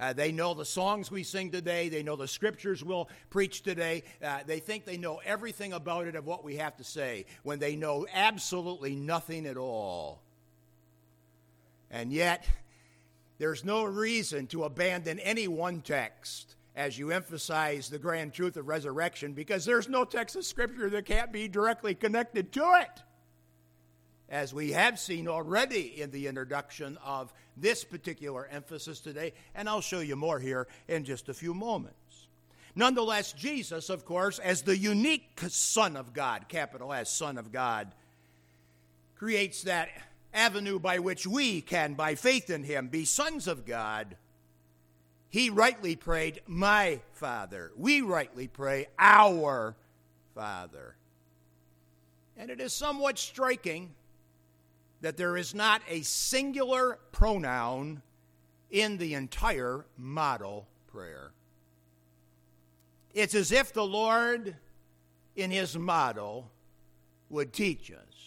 Uh, 0.00 0.12
they 0.12 0.32
know 0.32 0.52
the 0.52 0.64
songs 0.64 1.12
we 1.12 1.22
sing 1.22 1.52
today. 1.52 1.88
They 1.88 2.02
know 2.02 2.16
the 2.16 2.26
scriptures 2.26 2.82
we'll 2.82 3.08
preach 3.30 3.62
today. 3.62 4.02
Uh, 4.20 4.40
they 4.44 4.58
think 4.58 4.84
they 4.84 4.96
know 4.96 5.20
everything 5.24 5.72
about 5.72 6.08
it 6.08 6.16
of 6.16 6.26
what 6.26 6.42
we 6.42 6.56
have 6.56 6.76
to 6.78 6.84
say 6.84 7.26
when 7.44 7.60
they 7.60 7.76
know 7.76 8.04
absolutely 8.12 8.96
nothing 8.96 9.46
at 9.46 9.56
all. 9.56 10.20
And 11.88 12.12
yet, 12.12 12.48
there's 13.42 13.64
no 13.64 13.82
reason 13.82 14.46
to 14.46 14.62
abandon 14.62 15.18
any 15.18 15.48
one 15.48 15.80
text 15.80 16.54
as 16.76 16.96
you 16.96 17.10
emphasize 17.10 17.88
the 17.88 17.98
grand 17.98 18.32
truth 18.32 18.56
of 18.56 18.68
resurrection 18.68 19.32
because 19.32 19.64
there's 19.64 19.88
no 19.88 20.04
text 20.04 20.36
of 20.36 20.44
Scripture 20.44 20.88
that 20.88 21.06
can't 21.06 21.32
be 21.32 21.48
directly 21.48 21.92
connected 21.92 22.52
to 22.52 22.62
it. 22.80 23.02
As 24.28 24.54
we 24.54 24.70
have 24.70 24.96
seen 24.96 25.26
already 25.26 26.00
in 26.00 26.12
the 26.12 26.28
introduction 26.28 26.96
of 27.04 27.32
this 27.56 27.82
particular 27.82 28.46
emphasis 28.46 29.00
today, 29.00 29.32
and 29.56 29.68
I'll 29.68 29.80
show 29.80 29.98
you 29.98 30.14
more 30.14 30.38
here 30.38 30.68
in 30.86 31.04
just 31.04 31.28
a 31.28 31.34
few 31.34 31.52
moments. 31.52 32.28
Nonetheless, 32.76 33.32
Jesus, 33.32 33.90
of 33.90 34.04
course, 34.04 34.38
as 34.38 34.62
the 34.62 34.78
unique 34.78 35.40
Son 35.48 35.96
of 35.96 36.12
God, 36.12 36.44
capital 36.46 36.92
S, 36.92 37.10
Son 37.10 37.36
of 37.38 37.50
God, 37.50 37.92
creates 39.16 39.62
that 39.64 39.88
avenue 40.32 40.78
by 40.78 40.98
which 40.98 41.26
we 41.26 41.60
can, 41.60 41.94
by 41.94 42.14
faith 42.14 42.50
in 42.50 42.64
him, 42.64 42.88
be 42.88 43.04
sons 43.04 43.46
of 43.46 43.66
God, 43.66 44.16
he 45.28 45.48
rightly 45.48 45.96
prayed, 45.96 46.42
My 46.46 47.00
Father. 47.12 47.72
We 47.76 48.02
rightly 48.02 48.48
pray, 48.48 48.88
Our 48.98 49.74
Father. 50.34 50.96
And 52.36 52.50
it 52.50 52.60
is 52.60 52.72
somewhat 52.72 53.18
striking 53.18 53.94
that 55.00 55.16
there 55.16 55.36
is 55.36 55.54
not 55.54 55.82
a 55.88 56.02
singular 56.02 56.98
pronoun 57.12 58.02
in 58.70 58.98
the 58.98 59.14
entire 59.14 59.84
model 59.96 60.66
prayer. 60.86 61.32
It's 63.14 63.34
as 63.34 63.52
if 63.52 63.72
the 63.72 63.84
Lord, 63.84 64.56
in 65.36 65.50
his 65.50 65.76
model, 65.76 66.50
would 67.28 67.52
teach 67.52 67.90
us 67.90 68.21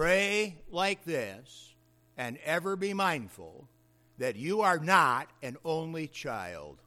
Pray 0.00 0.56
like 0.70 1.04
this 1.04 1.74
and 2.16 2.38
ever 2.46 2.74
be 2.74 2.94
mindful 2.94 3.68
that 4.16 4.34
you 4.34 4.62
are 4.62 4.78
not 4.78 5.28
an 5.42 5.58
only 5.62 6.08
child. 6.08 6.78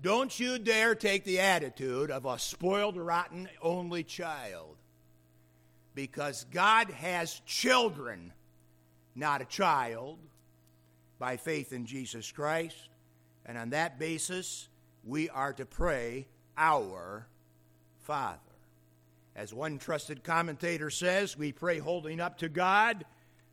Don't 0.00 0.40
you 0.40 0.58
dare 0.58 0.94
take 0.94 1.24
the 1.24 1.40
attitude 1.40 2.10
of 2.10 2.24
a 2.24 2.38
spoiled, 2.38 2.96
rotten, 2.96 3.46
only 3.60 4.02
child. 4.02 4.76
Because 5.94 6.46
God 6.50 6.88
has 6.92 7.42
children, 7.44 8.32
not 9.14 9.42
a 9.42 9.44
child, 9.44 10.18
by 11.18 11.36
faith 11.36 11.74
in 11.74 11.84
Jesus 11.84 12.32
Christ. 12.32 12.88
And 13.44 13.58
on 13.58 13.68
that 13.68 13.98
basis, 13.98 14.70
we 15.04 15.28
are 15.28 15.52
to 15.52 15.66
pray, 15.66 16.26
Our 16.56 17.26
Father. 18.04 18.47
As 19.38 19.54
one 19.54 19.78
trusted 19.78 20.24
commentator 20.24 20.90
says, 20.90 21.38
we 21.38 21.52
pray 21.52 21.78
holding 21.78 22.18
up 22.18 22.38
to 22.38 22.48
God 22.48 23.04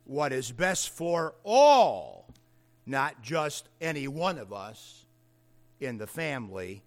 what 0.02 0.32
is 0.32 0.50
best 0.50 0.90
for 0.90 1.36
all, 1.44 2.26
not 2.86 3.22
just 3.22 3.68
any 3.80 4.08
one 4.08 4.36
of 4.38 4.52
us 4.52 5.06
in 5.78 5.96
the 5.96 6.08
family 6.08 6.82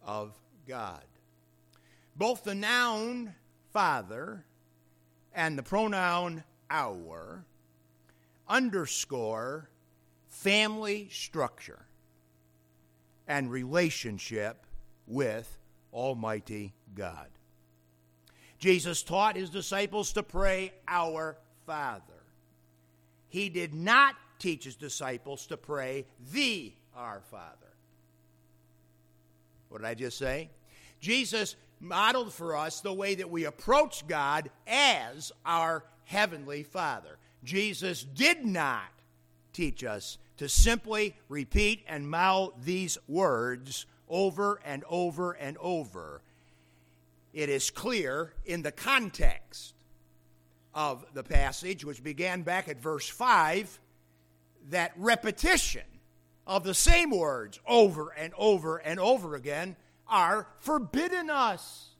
of 0.00 0.32
God. 0.68 1.02
Both 2.14 2.44
the 2.44 2.54
noun 2.54 3.34
Father 3.72 4.44
and 5.34 5.58
the 5.58 5.64
pronoun 5.64 6.44
our 6.70 7.44
underscore 8.46 9.68
family 10.28 11.08
structure 11.10 11.84
and 13.26 13.50
relationship 13.50 14.66
with 15.04 15.58
Almighty 15.92 16.74
God. 16.94 17.26
Jesus 18.58 19.02
taught 19.02 19.36
his 19.36 19.50
disciples 19.50 20.12
to 20.14 20.22
pray, 20.22 20.72
Our 20.88 21.36
Father. 21.66 22.02
He 23.28 23.48
did 23.48 23.74
not 23.74 24.14
teach 24.38 24.64
his 24.64 24.76
disciples 24.76 25.46
to 25.48 25.56
pray, 25.56 26.06
The 26.32 26.72
Our 26.94 27.20
Father. 27.30 27.66
What 29.68 29.82
did 29.82 29.86
I 29.86 29.94
just 29.94 30.18
say? 30.18 30.50
Jesus 31.00 31.56
modeled 31.80 32.32
for 32.32 32.56
us 32.56 32.80
the 32.80 32.92
way 32.92 33.14
that 33.16 33.30
we 33.30 33.44
approach 33.44 34.06
God 34.06 34.50
as 34.66 35.32
our 35.44 35.84
Heavenly 36.04 36.62
Father. 36.62 37.18
Jesus 37.44 38.02
did 38.02 38.44
not 38.44 38.88
teach 39.52 39.84
us 39.84 40.18
to 40.38 40.48
simply 40.48 41.14
repeat 41.28 41.84
and 41.88 42.08
mouth 42.08 42.52
these 42.64 42.98
words 43.08 43.86
over 44.08 44.60
and 44.64 44.84
over 44.88 45.32
and 45.32 45.56
over. 45.58 46.22
It 47.36 47.50
is 47.50 47.68
clear 47.68 48.32
in 48.46 48.62
the 48.62 48.72
context 48.72 49.74
of 50.72 51.04
the 51.12 51.22
passage, 51.22 51.84
which 51.84 52.02
began 52.02 52.40
back 52.40 52.66
at 52.66 52.80
verse 52.80 53.06
5, 53.06 53.78
that 54.70 54.92
repetition 54.96 55.82
of 56.46 56.64
the 56.64 56.72
same 56.72 57.10
words 57.10 57.60
over 57.66 58.08
and 58.08 58.32
over 58.38 58.78
and 58.78 58.98
over 58.98 59.34
again 59.34 59.76
are 60.08 60.48
forbidden 60.60 61.28
us 61.28 61.90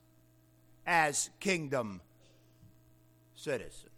as 0.87 1.29
kingdom 1.39 2.01
citizens. 3.35 3.91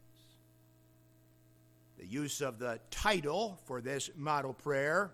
The 2.00 2.06
use 2.06 2.42
of 2.42 2.60
the 2.60 2.82
title 2.92 3.62
for 3.64 3.80
this 3.80 4.10
model 4.18 4.52
prayer, 4.52 5.12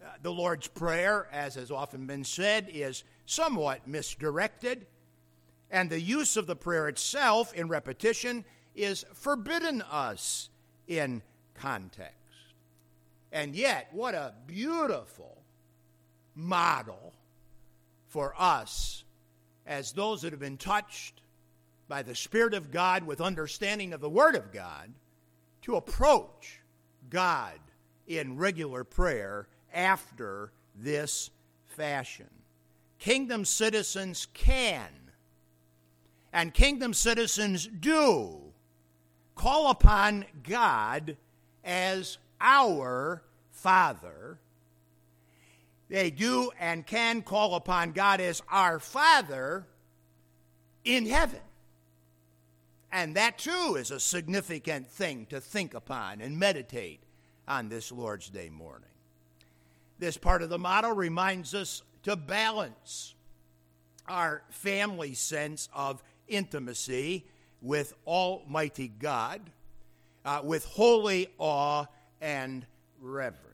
uh, 0.00 0.10
the 0.22 0.30
Lord's 0.30 0.68
Prayer, 0.68 1.26
as 1.32 1.56
has 1.56 1.72
often 1.72 2.06
been 2.06 2.22
said, 2.22 2.68
is 2.72 3.02
somewhat 3.26 3.88
misdirected, 3.88 4.86
and 5.70 5.90
the 5.90 6.00
use 6.00 6.36
of 6.36 6.46
the 6.46 6.56
prayer 6.56 6.88
itself 6.88 7.52
in 7.54 7.68
repetition 7.68 8.44
is 8.74 9.04
forbidden 9.14 9.82
us 9.82 10.50
in 10.86 11.22
context. 11.54 12.14
And 13.32 13.54
yet, 13.54 13.88
what 13.92 14.14
a 14.14 14.34
beautiful 14.46 15.42
model 16.34 17.12
for 18.06 18.34
us 18.38 19.04
as 19.66 19.92
those 19.92 20.22
that 20.22 20.32
have 20.32 20.40
been 20.40 20.56
touched 20.56 21.20
by 21.88 22.02
the 22.02 22.14
Spirit 22.14 22.54
of 22.54 22.70
God 22.70 23.04
with 23.04 23.20
understanding 23.20 23.92
of 23.92 24.00
the 24.00 24.08
Word 24.08 24.34
of 24.34 24.52
God 24.52 24.92
to 25.62 25.76
approach 25.76 26.60
God 27.10 27.58
in 28.06 28.36
regular 28.36 28.84
prayer 28.84 29.48
after 29.72 30.52
this 30.74 31.30
fashion. 31.66 32.28
Kingdom 32.98 33.44
citizens 33.44 34.26
can, 34.32 34.88
and 36.32 36.52
kingdom 36.52 36.94
citizens 36.94 37.66
do, 37.66 38.40
call 39.34 39.70
upon 39.70 40.24
God 40.42 41.16
as 41.64 42.18
our 42.40 43.22
Father 43.50 44.38
they 45.88 46.10
do 46.10 46.50
and 46.58 46.86
can 46.86 47.22
call 47.22 47.54
upon 47.54 47.92
God 47.92 48.20
as 48.20 48.42
our 48.50 48.78
Father 48.78 49.66
in 50.84 51.06
heaven. 51.06 51.40
And 52.92 53.16
that 53.16 53.38
too 53.38 53.76
is 53.78 53.90
a 53.90 54.00
significant 54.00 54.90
thing 54.90 55.26
to 55.26 55.40
think 55.40 55.74
upon 55.74 56.20
and 56.20 56.38
meditate 56.38 57.00
on 57.46 57.68
this 57.68 57.90
Lord's 57.90 58.28
Day 58.28 58.50
morning. 58.50 58.88
This 59.98 60.16
part 60.16 60.42
of 60.42 60.50
the 60.50 60.58
model 60.58 60.92
reminds 60.92 61.54
us 61.54 61.82
to 62.04 62.16
balance 62.16 63.14
our 64.06 64.42
family 64.50 65.14
sense 65.14 65.68
of 65.74 66.02
intimacy 66.28 67.26
with 67.60 67.94
Almighty 68.06 68.88
God, 68.88 69.40
uh, 70.24 70.40
with 70.44 70.64
holy 70.64 71.28
awe 71.38 71.86
and 72.20 72.66
reverence. 73.00 73.44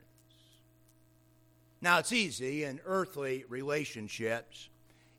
Now, 1.81 1.99
it's 1.99 2.13
easy 2.13 2.65
in 2.65 2.81
earthly 2.87 3.45
relationships, 3.49 4.69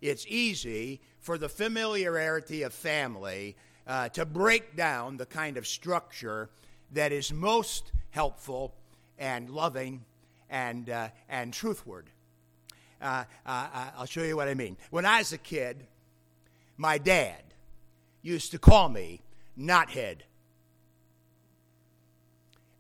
it's 0.02 0.26
easy 0.28 1.00
for 1.20 1.38
the 1.38 1.50
familiarity 1.50 2.64
of 2.64 2.74
family 2.74 3.56
uh, 3.88 4.10
to 4.10 4.26
break 4.26 4.76
down 4.76 5.18
the 5.18 5.26
kind 5.26 5.58
of 5.58 5.68
structure 5.68 6.50
that 6.92 7.12
is 7.12 7.32
most 7.32 7.92
helpful 8.12 8.74
and 9.18 9.50
loving 9.50 10.04
and, 10.50 10.90
uh, 10.90 11.10
and 11.30 11.54
truthward. 11.54 12.06
Uh, 13.02 13.24
uh, 13.46 13.68
uh, 13.74 13.90
I'll 13.98 14.06
show 14.06 14.24
you 14.24 14.36
what 14.36 14.48
I 14.48 14.54
mean. 14.54 14.78
When 14.90 15.06
I 15.06 15.20
was 15.20 15.34
a 15.34 15.38
kid, 15.38 15.86
my 16.78 16.98
dad 16.98 17.45
used 18.26 18.52
to 18.52 18.60
call 18.60 18.90
me 18.90 19.22
knothead 19.58 20.18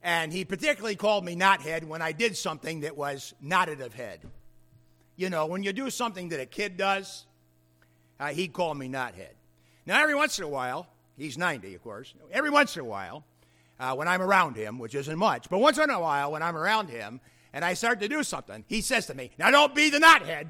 and 0.06 0.32
he 0.32 0.46
particularly 0.46 0.96
called 0.96 1.26
me 1.26 1.36
knothead 1.36 1.84
when 1.84 2.00
I 2.00 2.12
did 2.12 2.38
something 2.38 2.82
that 2.82 2.96
was 2.96 3.34
knotted 3.42 3.82
of 3.82 3.96
head. 3.96 4.20
You 5.16 5.32
know, 5.32 5.48
when 5.48 5.64
you 5.64 5.74
do 5.74 5.90
something 5.90 6.30
that 6.30 6.40
a 6.40 6.46
kid 6.46 6.78
does, 6.78 7.26
uh, 8.20 8.28
he'd 8.28 8.54
call 8.54 8.76
me 8.76 8.88
knothead. 8.88 9.34
Now, 9.88 10.00
every 10.00 10.14
once 10.14 10.38
in 10.38 10.46
a 10.46 10.48
while, 10.48 10.86
he's 11.18 11.40
90, 11.40 11.74
of 11.74 11.84
course, 11.84 12.14
every 12.32 12.52
once 12.52 12.76
in 12.76 12.82
a 12.82 12.86
while, 12.86 13.24
uh, 13.80 13.96
when 13.96 14.08
I'm 14.08 14.22
around 14.22 14.56
him, 14.56 14.78
which 14.78 14.94
isn't 14.94 15.18
much, 15.18 15.50
but 15.50 15.58
once 15.58 15.80
in 15.80 15.90
a 15.90 16.00
while, 16.00 16.32
when 16.32 16.44
I'm 16.44 16.56
around 16.56 16.90
him 16.90 17.20
and 17.52 17.66
I 17.66 17.74
start 17.74 18.00
to 18.02 18.08
do 18.08 18.22
something, 18.22 18.64
he 18.68 18.82
says 18.82 19.08
to 19.08 19.16
me, 19.16 19.32
Now 19.40 19.50
don't 19.50 19.74
be 19.74 19.90
the 19.90 19.98
knothead. 19.98 20.50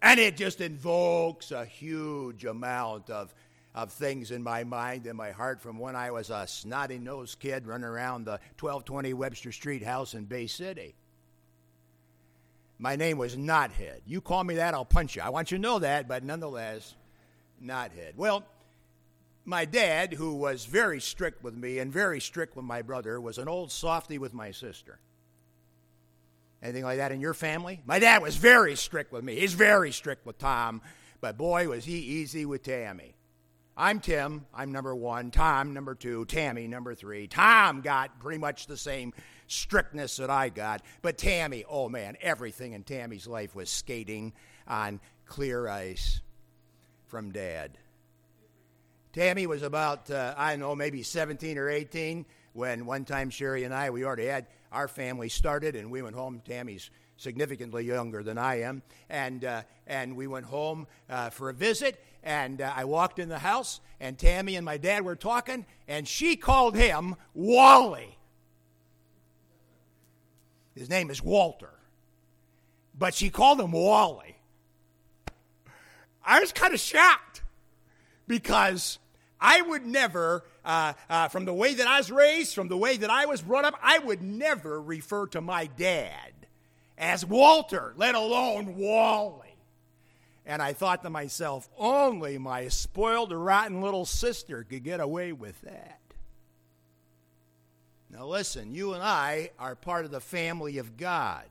And 0.00 0.20
it 0.20 0.36
just 0.36 0.60
invokes 0.60 1.50
a 1.50 1.64
huge 1.64 2.44
amount 2.44 3.10
of 3.10 3.34
of 3.78 3.92
things 3.92 4.32
in 4.32 4.42
my 4.42 4.64
mind 4.64 5.06
and 5.06 5.16
my 5.16 5.30
heart 5.30 5.60
from 5.60 5.78
when 5.78 5.94
I 5.94 6.10
was 6.10 6.30
a 6.30 6.46
snotty 6.48 6.98
nosed 6.98 7.38
kid 7.38 7.64
running 7.64 7.84
around 7.84 8.24
the 8.24 8.40
1220 8.58 9.14
Webster 9.14 9.52
Street 9.52 9.84
house 9.84 10.14
in 10.14 10.24
Bay 10.24 10.48
City. 10.48 10.96
My 12.78 12.96
name 12.96 13.18
was 13.18 13.36
Knothead. 13.36 14.00
You 14.04 14.20
call 14.20 14.42
me 14.42 14.56
that, 14.56 14.74
I'll 14.74 14.84
punch 14.84 15.14
you. 15.14 15.22
I 15.22 15.28
want 15.28 15.52
you 15.52 15.58
to 15.58 15.62
know 15.62 15.78
that, 15.78 16.08
but 16.08 16.24
nonetheless, 16.24 16.96
Knothead. 17.62 18.16
Well, 18.16 18.44
my 19.44 19.64
dad, 19.64 20.14
who 20.14 20.34
was 20.34 20.64
very 20.64 21.00
strict 21.00 21.44
with 21.44 21.54
me 21.54 21.78
and 21.78 21.92
very 21.92 22.20
strict 22.20 22.56
with 22.56 22.64
my 22.64 22.82
brother, 22.82 23.20
was 23.20 23.38
an 23.38 23.46
old 23.46 23.70
softy 23.70 24.18
with 24.18 24.34
my 24.34 24.50
sister. 24.50 24.98
Anything 26.62 26.84
like 26.84 26.98
that 26.98 27.12
in 27.12 27.20
your 27.20 27.34
family? 27.34 27.80
My 27.86 27.98
dad 27.98 28.22
was 28.22 28.36
very 28.36 28.76
strict 28.76 29.12
with 29.12 29.24
me. 29.24 29.38
He's 29.38 29.54
very 29.54 29.92
strict 29.92 30.26
with 30.26 30.38
Tom, 30.38 30.82
but 31.20 31.38
boy, 31.38 31.68
was 31.68 31.84
he 31.84 31.98
easy 31.98 32.44
with 32.44 32.62
Tammy. 32.62 33.14
I'm 33.76 34.00
Tim. 34.00 34.44
I'm 34.52 34.72
number 34.72 34.92
one. 34.92 35.30
Tom, 35.30 35.72
number 35.72 35.94
two. 35.94 36.24
Tammy, 36.24 36.66
number 36.66 36.96
three. 36.96 37.28
Tom 37.28 37.80
got 37.80 38.18
pretty 38.18 38.38
much 38.38 38.66
the 38.66 38.76
same 38.76 39.12
strictness 39.46 40.16
that 40.16 40.30
I 40.30 40.48
got. 40.48 40.82
But 41.00 41.16
Tammy, 41.16 41.64
oh 41.68 41.88
man, 41.88 42.16
everything 42.20 42.72
in 42.72 42.82
Tammy's 42.82 43.28
life 43.28 43.54
was 43.54 43.70
skating 43.70 44.32
on 44.66 44.98
clear 45.26 45.68
ice 45.68 46.20
from 47.06 47.30
dad. 47.30 47.78
Tammy 49.12 49.46
was 49.46 49.62
about, 49.62 50.10
uh, 50.10 50.34
I 50.36 50.50
don't 50.50 50.60
know, 50.60 50.74
maybe 50.74 51.04
17 51.04 51.56
or 51.56 51.68
18 51.68 52.26
when 52.54 52.84
one 52.84 53.04
time 53.04 53.30
Sherry 53.30 53.62
and 53.62 53.72
I, 53.72 53.90
we 53.90 54.04
already 54.04 54.26
had 54.26 54.46
our 54.72 54.88
family 54.88 55.28
started 55.28 55.76
and 55.76 55.90
we 55.90 56.02
went 56.02 56.16
home. 56.16 56.42
Tammy's 56.44 56.90
significantly 57.16 57.84
younger 57.84 58.22
than 58.22 58.38
I 58.38 58.60
am, 58.62 58.82
and 59.10 59.44
uh, 59.44 59.62
and 59.86 60.16
we 60.16 60.26
went 60.26 60.46
home 60.46 60.86
uh, 61.10 61.30
for 61.30 61.50
a 61.50 61.54
visit. 61.54 62.02
And 62.22 62.60
uh, 62.60 62.72
I 62.74 62.84
walked 62.84 63.18
in 63.18 63.28
the 63.28 63.38
house, 63.38 63.80
and 64.00 64.18
Tammy 64.18 64.56
and 64.56 64.64
my 64.64 64.76
dad 64.76 65.04
were 65.04 65.16
talking, 65.16 65.66
and 65.86 66.06
she 66.06 66.36
called 66.36 66.76
him 66.76 67.14
Wally. 67.34 68.18
His 70.74 70.88
name 70.90 71.10
is 71.10 71.22
Walter, 71.22 71.72
but 72.96 73.14
she 73.14 73.30
called 73.30 73.60
him 73.60 73.72
Wally. 73.72 74.36
I 76.24 76.40
was 76.40 76.52
kind 76.52 76.74
of 76.74 76.80
shocked 76.80 77.42
because 78.26 78.98
I 79.40 79.62
would 79.62 79.86
never, 79.86 80.44
uh, 80.68 80.92
uh, 81.08 81.28
from 81.28 81.46
the 81.46 81.54
way 81.54 81.72
that 81.72 81.86
I 81.86 81.96
was 81.96 82.10
raised, 82.10 82.54
from 82.54 82.68
the 82.68 82.76
way 82.76 82.98
that 82.98 83.08
I 83.08 83.24
was 83.24 83.40
brought 83.40 83.64
up, 83.64 83.74
I 83.82 83.98
would 83.98 84.20
never 84.20 84.80
refer 84.80 85.26
to 85.28 85.40
my 85.40 85.64
dad 85.66 86.32
as 86.98 87.24
Walter, 87.24 87.94
let 87.96 88.14
alone 88.14 88.76
Wally. 88.76 89.56
And 90.44 90.60
I 90.60 90.74
thought 90.74 91.02
to 91.04 91.10
myself, 91.10 91.70
only 91.78 92.36
my 92.36 92.68
spoiled, 92.68 93.32
rotten 93.32 93.80
little 93.80 94.04
sister 94.04 94.62
could 94.62 94.84
get 94.84 95.00
away 95.00 95.32
with 95.32 95.58
that. 95.62 96.00
Now, 98.10 98.26
listen, 98.26 98.74
you 98.74 98.92
and 98.92 99.02
I 99.02 99.50
are 99.58 99.74
part 99.74 100.04
of 100.04 100.10
the 100.10 100.20
family 100.20 100.76
of 100.76 100.98
God. 100.98 101.44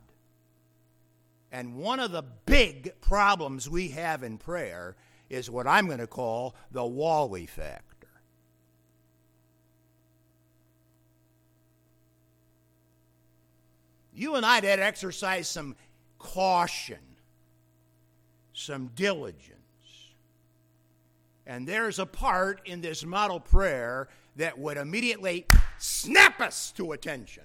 And 1.52 1.78
one 1.78 2.00
of 2.00 2.12
the 2.12 2.24
big 2.46 3.00
problems 3.02 3.68
we 3.68 3.90
have 3.90 4.22
in 4.22 4.38
prayer 4.38 4.96
is 5.28 5.50
what 5.50 5.66
I'm 5.66 5.88
going 5.88 6.00
to 6.00 6.08
call 6.08 6.56
the 6.72 6.86
wall 6.86 7.36
effect. 7.36 7.87
You 14.18 14.36
and 14.36 14.46
I 14.46 14.56
had 14.56 14.62
to 14.62 14.84
exercise 14.84 15.48
some 15.48 15.76
caution, 16.18 16.98
some 18.52 18.88
diligence. 18.96 19.54
And 21.46 21.68
there's 21.68 22.00
a 22.00 22.06
part 22.06 22.62
in 22.66 22.82
this 22.82 23.06
model 23.06 23.40
prayer 23.40 24.10
that 24.36 24.58
would 24.58 24.78
immediately 24.78 25.46
snap 25.78 26.42
us 26.42 26.72
to 26.78 26.94
attention 26.94 27.44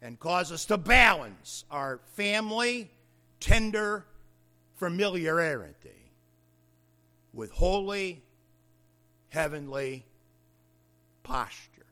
and 0.00 0.18
cause 0.18 0.52
us 0.52 0.64
to 0.66 0.78
balance 0.78 1.64
our 1.70 2.00
family, 2.14 2.90
tender 3.40 4.06
familiarity 4.76 6.12
with 7.34 7.50
holy, 7.50 8.22
heavenly 9.28 10.06
posture. 11.22 11.86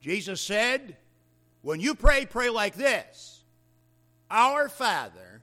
Jesus 0.00 0.40
said, 0.40 0.96
when 1.66 1.80
you 1.80 1.96
pray, 1.96 2.24
pray 2.24 2.48
like 2.48 2.76
this 2.76 3.42
Our 4.30 4.68
Father, 4.68 5.42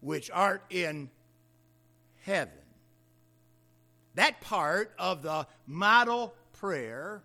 which 0.00 0.30
art 0.30 0.62
in 0.70 1.10
heaven. 2.22 2.52
That 4.14 4.40
part 4.40 4.92
of 4.96 5.22
the 5.22 5.48
model 5.66 6.32
prayer 6.60 7.24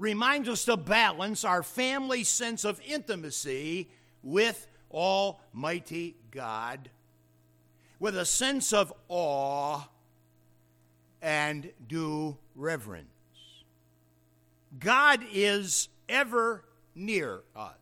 reminds 0.00 0.48
us 0.48 0.64
to 0.64 0.76
balance 0.76 1.44
our 1.44 1.62
family 1.62 2.24
sense 2.24 2.64
of 2.64 2.80
intimacy 2.84 3.88
with 4.24 4.66
Almighty 4.90 6.16
God 6.32 6.90
with 8.00 8.18
a 8.18 8.24
sense 8.24 8.72
of 8.72 8.92
awe 9.06 9.86
and 11.22 11.70
due 11.86 12.36
reverence. 12.56 13.06
God 14.80 15.20
is 15.32 15.88
ever 16.08 16.64
near 16.94 17.40
us, 17.56 17.74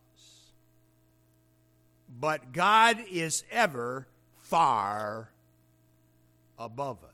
but 2.20 2.52
God 2.52 2.98
is 3.10 3.44
ever 3.50 4.06
far 4.40 5.30
above 6.58 6.98
us. 7.02 7.10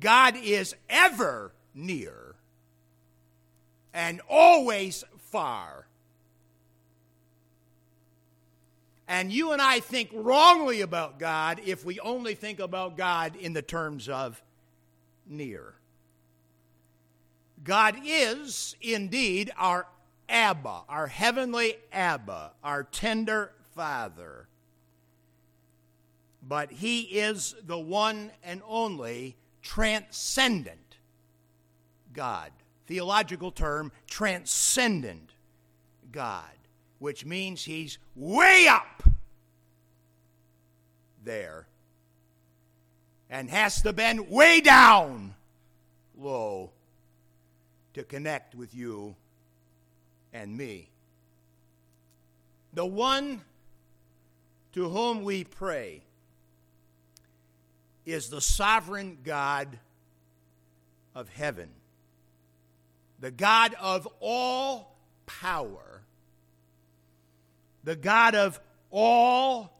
God 0.00 0.36
is 0.42 0.74
ever 0.88 1.52
near 1.74 2.34
and 3.92 4.20
always 4.28 5.04
far. 5.30 5.86
And 9.06 9.32
you 9.32 9.52
and 9.52 9.60
I 9.60 9.80
think 9.80 10.10
wrongly 10.12 10.80
about 10.80 11.18
God 11.18 11.60
if 11.64 11.84
we 11.84 12.00
only 12.00 12.34
think 12.34 12.58
about 12.58 12.96
God 12.96 13.36
in 13.36 13.52
the 13.52 13.62
terms 13.62 14.08
of 14.08 14.42
near. 15.26 15.74
God 17.64 17.96
is 18.04 18.76
indeed 18.82 19.50
our 19.56 19.86
Abba, 20.28 20.82
our 20.88 21.06
heavenly 21.06 21.76
Abba, 21.92 22.52
our 22.62 22.84
tender 22.84 23.52
Father. 23.74 24.48
But 26.46 26.70
He 26.70 27.00
is 27.00 27.54
the 27.64 27.78
one 27.78 28.30
and 28.42 28.60
only 28.66 29.36
transcendent 29.62 30.96
God. 32.12 32.52
Theological 32.86 33.50
term, 33.50 33.92
transcendent 34.08 35.30
God, 36.12 36.44
which 36.98 37.24
means 37.24 37.64
He's 37.64 37.98
way 38.14 38.66
up 38.68 39.02
there 41.24 41.66
and 43.30 43.48
has 43.48 43.80
to 43.82 43.92
bend 43.94 44.28
way 44.28 44.60
down 44.60 45.34
low 46.16 46.73
to 47.94 48.02
connect 48.02 48.54
with 48.54 48.74
you 48.74 49.16
and 50.32 50.56
me. 50.56 50.90
The 52.72 52.84
one 52.84 53.40
to 54.72 54.88
whom 54.88 55.22
we 55.22 55.44
pray 55.44 56.02
is 58.04 58.28
the 58.28 58.40
sovereign 58.40 59.18
God 59.22 59.78
of 61.14 61.28
heaven, 61.28 61.70
the 63.20 63.30
God 63.30 63.74
of 63.80 64.08
all 64.20 64.98
power, 65.26 66.02
the 67.84 67.96
God 67.96 68.34
of 68.34 68.60
all 68.90 69.72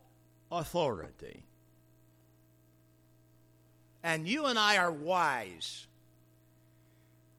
authority. 0.50 1.42
And 4.05 4.29
you 4.29 4.46
and 4.46 4.59
I 4.59 4.77
are 4.77 4.92
wise 4.92 5.87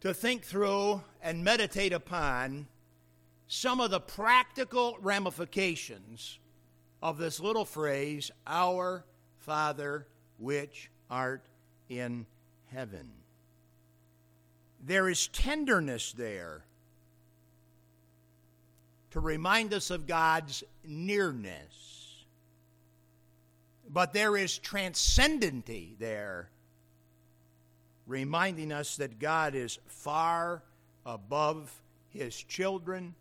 to 0.02 0.14
think 0.14 0.44
through 0.44 1.02
and 1.22 1.44
meditate 1.44 1.94
upon 1.94 2.68
some 3.48 3.80
of 3.80 3.92
the 3.92 4.00
practical 4.00 4.98
ramifications 5.02 6.40
of 7.02 7.18
this 7.18 7.40
little 7.40 7.66
phrase, 7.66 8.32
Our 8.48 9.06
Father 9.38 10.08
which 10.38 10.90
art 11.10 11.46
in 11.90 12.26
heaven. 12.72 13.12
There 14.84 15.10
is 15.10 15.28
tenderness 15.28 16.14
there 16.14 16.66
to 19.12 19.20
remind 19.20 19.74
us 19.74 19.92
of 19.92 20.08
God's 20.08 20.64
nearness. 20.84 22.26
But 23.90 24.14
there 24.14 24.36
is 24.36 24.58
transcendency 24.58 25.96
there 26.00 26.50
reminding 28.08 28.72
us 28.72 28.98
that 28.98 29.20
God 29.20 29.56
is 29.56 29.80
far 29.88 30.62
above 31.06 31.82
his 32.10 32.36
children, 32.36 33.16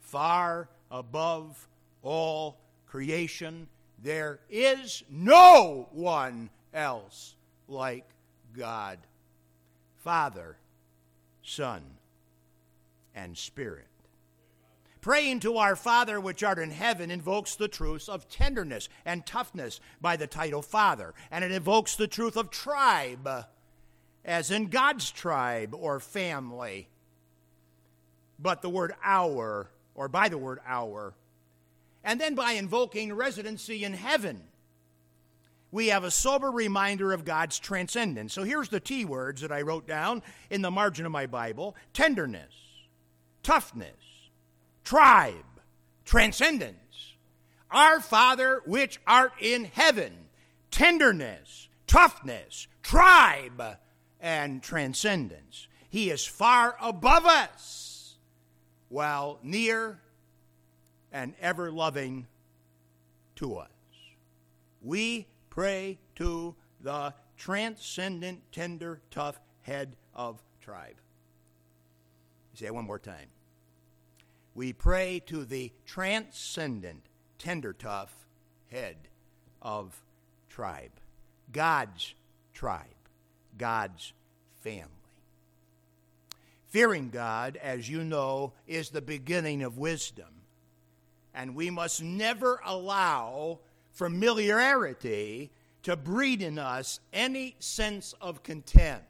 far 0.00 0.68
above 0.90 1.68
all 2.02 2.58
creation. 2.86 3.68
There 4.02 4.40
is 4.48 5.02
no 5.10 5.88
one 5.92 6.50
else 6.72 7.34
like 7.66 8.04
God, 8.56 8.98
Father, 9.98 10.56
Son, 11.42 11.82
and 13.14 13.36
Spirit. 13.36 13.86
Praying 15.00 15.40
to 15.40 15.56
our 15.56 15.76
Father 15.76 16.20
which 16.20 16.42
art 16.42 16.58
in 16.58 16.70
heaven 16.70 17.10
invokes 17.10 17.54
the 17.54 17.68
truths 17.68 18.08
of 18.08 18.28
tenderness 18.28 18.88
and 19.04 19.24
toughness 19.24 19.80
by 20.00 20.16
the 20.16 20.26
title 20.26 20.62
Father, 20.62 21.14
and 21.30 21.44
it 21.44 21.52
invokes 21.52 21.94
the 21.94 22.08
truth 22.08 22.36
of 22.36 22.50
tribe 22.50 23.28
as 24.28 24.50
in 24.50 24.66
God's 24.66 25.10
tribe 25.10 25.74
or 25.74 25.98
family, 25.98 26.86
but 28.38 28.60
the 28.60 28.68
word 28.68 28.92
our, 29.02 29.70
or 29.94 30.08
by 30.08 30.28
the 30.28 30.36
word 30.36 30.60
our. 30.66 31.14
And 32.04 32.20
then 32.20 32.34
by 32.34 32.52
invoking 32.52 33.14
residency 33.14 33.84
in 33.84 33.94
heaven, 33.94 34.42
we 35.70 35.88
have 35.88 36.04
a 36.04 36.10
sober 36.10 36.50
reminder 36.50 37.12
of 37.14 37.24
God's 37.24 37.58
transcendence. 37.58 38.34
So 38.34 38.42
here's 38.42 38.68
the 38.68 38.80
T 38.80 39.06
words 39.06 39.40
that 39.40 39.50
I 39.50 39.62
wrote 39.62 39.88
down 39.88 40.22
in 40.50 40.60
the 40.60 40.70
margin 40.70 41.06
of 41.06 41.12
my 41.12 41.26
Bible 41.26 41.74
tenderness, 41.94 42.52
toughness, 43.42 44.28
tribe, 44.84 45.34
transcendence. 46.04 46.76
Our 47.70 48.00
Father 48.00 48.60
which 48.66 49.00
art 49.06 49.32
in 49.40 49.64
heaven, 49.64 50.12
tenderness, 50.70 51.68
toughness, 51.86 52.66
tribe, 52.82 53.78
and 54.20 54.62
transcendence. 54.62 55.68
He 55.88 56.10
is 56.10 56.24
far 56.24 56.76
above 56.80 57.24
us, 57.26 58.16
while 58.88 59.38
near 59.42 60.00
and 61.12 61.34
ever 61.40 61.70
loving 61.70 62.26
to 63.36 63.56
us. 63.56 63.68
We 64.82 65.26
pray 65.50 65.98
to 66.16 66.54
the 66.80 67.14
transcendent, 67.36 68.42
tender, 68.52 69.00
tough 69.10 69.40
head 69.62 69.96
of 70.14 70.42
tribe. 70.60 70.96
Say 72.54 72.66
it 72.66 72.74
one 72.74 72.86
more 72.86 72.98
time. 72.98 73.28
We 74.54 74.72
pray 74.72 75.22
to 75.26 75.44
the 75.44 75.72
transcendent, 75.86 77.04
tender, 77.38 77.72
tough 77.72 78.26
head 78.66 78.96
of 79.62 80.02
tribe. 80.48 80.90
God's 81.52 82.14
tribe. 82.52 82.97
God's 83.58 84.12
family. 84.60 84.88
Fearing 86.68 87.10
God, 87.10 87.56
as 87.56 87.88
you 87.88 88.04
know, 88.04 88.52
is 88.66 88.90
the 88.90 89.02
beginning 89.02 89.62
of 89.62 89.78
wisdom. 89.78 90.28
And 91.34 91.54
we 91.54 91.70
must 91.70 92.02
never 92.02 92.60
allow 92.64 93.60
familiarity 93.92 95.50
to 95.82 95.96
breed 95.96 96.42
in 96.42 96.58
us 96.58 97.00
any 97.12 97.56
sense 97.58 98.14
of 98.20 98.42
contempt. 98.42 99.04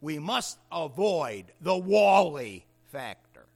We 0.00 0.18
must 0.18 0.58
avoid 0.70 1.46
the 1.60 1.76
Wally 1.76 2.66
factor. 2.92 3.46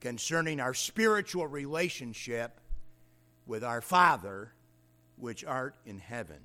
concerning 0.00 0.60
our 0.60 0.74
spiritual 0.74 1.46
relationship 1.46 2.60
with 3.46 3.64
our 3.64 3.80
Father 3.80 4.52
which 5.16 5.44
art 5.44 5.74
in 5.84 5.98
heaven. 5.98 6.38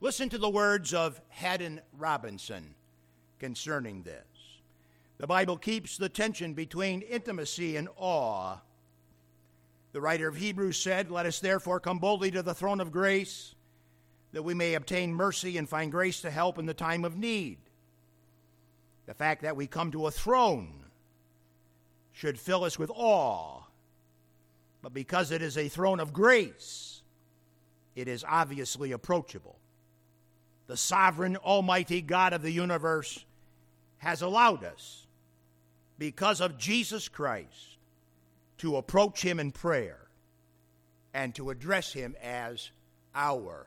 Listen 0.00 0.28
to 0.28 0.38
the 0.38 0.48
words 0.48 0.94
of 0.94 1.20
Haddon 1.28 1.80
Robinson 1.96 2.74
concerning 3.40 4.02
this. 4.02 4.24
The 5.18 5.26
Bible 5.26 5.56
keeps 5.56 5.96
the 5.96 6.08
tension 6.08 6.54
between 6.54 7.02
intimacy 7.02 7.76
and 7.76 7.88
awe. 7.96 8.58
The 9.92 10.00
writer 10.00 10.28
of 10.28 10.36
Hebrews 10.36 10.76
said, 10.76 11.10
Let 11.10 11.26
us 11.26 11.40
therefore 11.40 11.80
come 11.80 11.98
boldly 11.98 12.30
to 12.30 12.42
the 12.42 12.54
throne 12.54 12.80
of 12.80 12.92
grace, 12.92 13.56
that 14.32 14.44
we 14.44 14.54
may 14.54 14.74
obtain 14.74 15.12
mercy 15.12 15.58
and 15.58 15.68
find 15.68 15.90
grace 15.90 16.20
to 16.20 16.30
help 16.30 16.58
in 16.58 16.66
the 16.66 16.74
time 16.74 17.04
of 17.04 17.16
need. 17.16 17.58
The 19.06 19.14
fact 19.14 19.42
that 19.42 19.56
we 19.56 19.66
come 19.66 19.90
to 19.92 20.06
a 20.06 20.12
throne 20.12 20.84
should 22.12 22.38
fill 22.38 22.62
us 22.62 22.78
with 22.78 22.92
awe, 22.94 23.62
but 24.80 24.94
because 24.94 25.32
it 25.32 25.42
is 25.42 25.58
a 25.58 25.68
throne 25.68 25.98
of 25.98 26.12
grace, 26.12 27.02
it 27.96 28.06
is 28.06 28.24
obviously 28.28 28.92
approachable. 28.92 29.57
The 30.68 30.76
sovereign, 30.76 31.36
almighty 31.36 32.00
God 32.00 32.32
of 32.32 32.42
the 32.42 32.52
universe 32.52 33.24
has 33.98 34.22
allowed 34.22 34.62
us 34.62 35.06
because 35.98 36.40
of 36.40 36.58
Jesus 36.58 37.08
Christ, 37.08 37.78
to 38.58 38.76
approach 38.76 39.22
him 39.22 39.40
in 39.40 39.50
prayer 39.50 40.08
and 41.12 41.34
to 41.34 41.50
address 41.50 41.92
him 41.92 42.14
as 42.22 42.70
our 43.14 43.66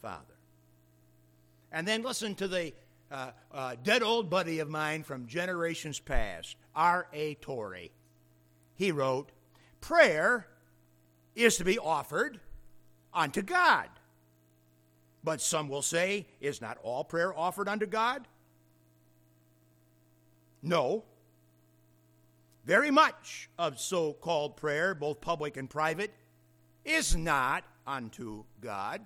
Father. 0.00 0.34
And 1.70 1.86
then 1.86 2.02
listen 2.02 2.34
to 2.36 2.48
the 2.48 2.72
uh, 3.10 3.30
uh, 3.52 3.76
dead 3.82 4.02
old 4.02 4.30
buddy 4.30 4.58
of 4.58 4.68
mine 4.68 5.02
from 5.02 5.26
generations 5.26 6.00
past, 6.00 6.56
R.A. 6.74 7.34
Torrey. 7.34 7.92
He 8.74 8.90
wrote, 8.90 9.30
Prayer 9.80 10.46
is 11.34 11.56
to 11.58 11.64
be 11.64 11.78
offered 11.78 12.40
unto 13.12 13.42
God. 13.42 13.88
But 15.24 15.40
some 15.40 15.68
will 15.68 15.82
say, 15.82 16.26
Is 16.40 16.60
not 16.60 16.78
all 16.82 17.04
prayer 17.04 17.36
offered 17.36 17.68
unto 17.68 17.86
God? 17.86 18.26
No. 20.62 21.04
Very 22.64 22.90
much 22.90 23.50
of 23.58 23.80
so 23.80 24.12
called 24.12 24.56
prayer, 24.56 24.94
both 24.94 25.20
public 25.20 25.56
and 25.56 25.68
private, 25.68 26.12
is 26.84 27.16
not 27.16 27.64
unto 27.86 28.44
God. 28.60 29.02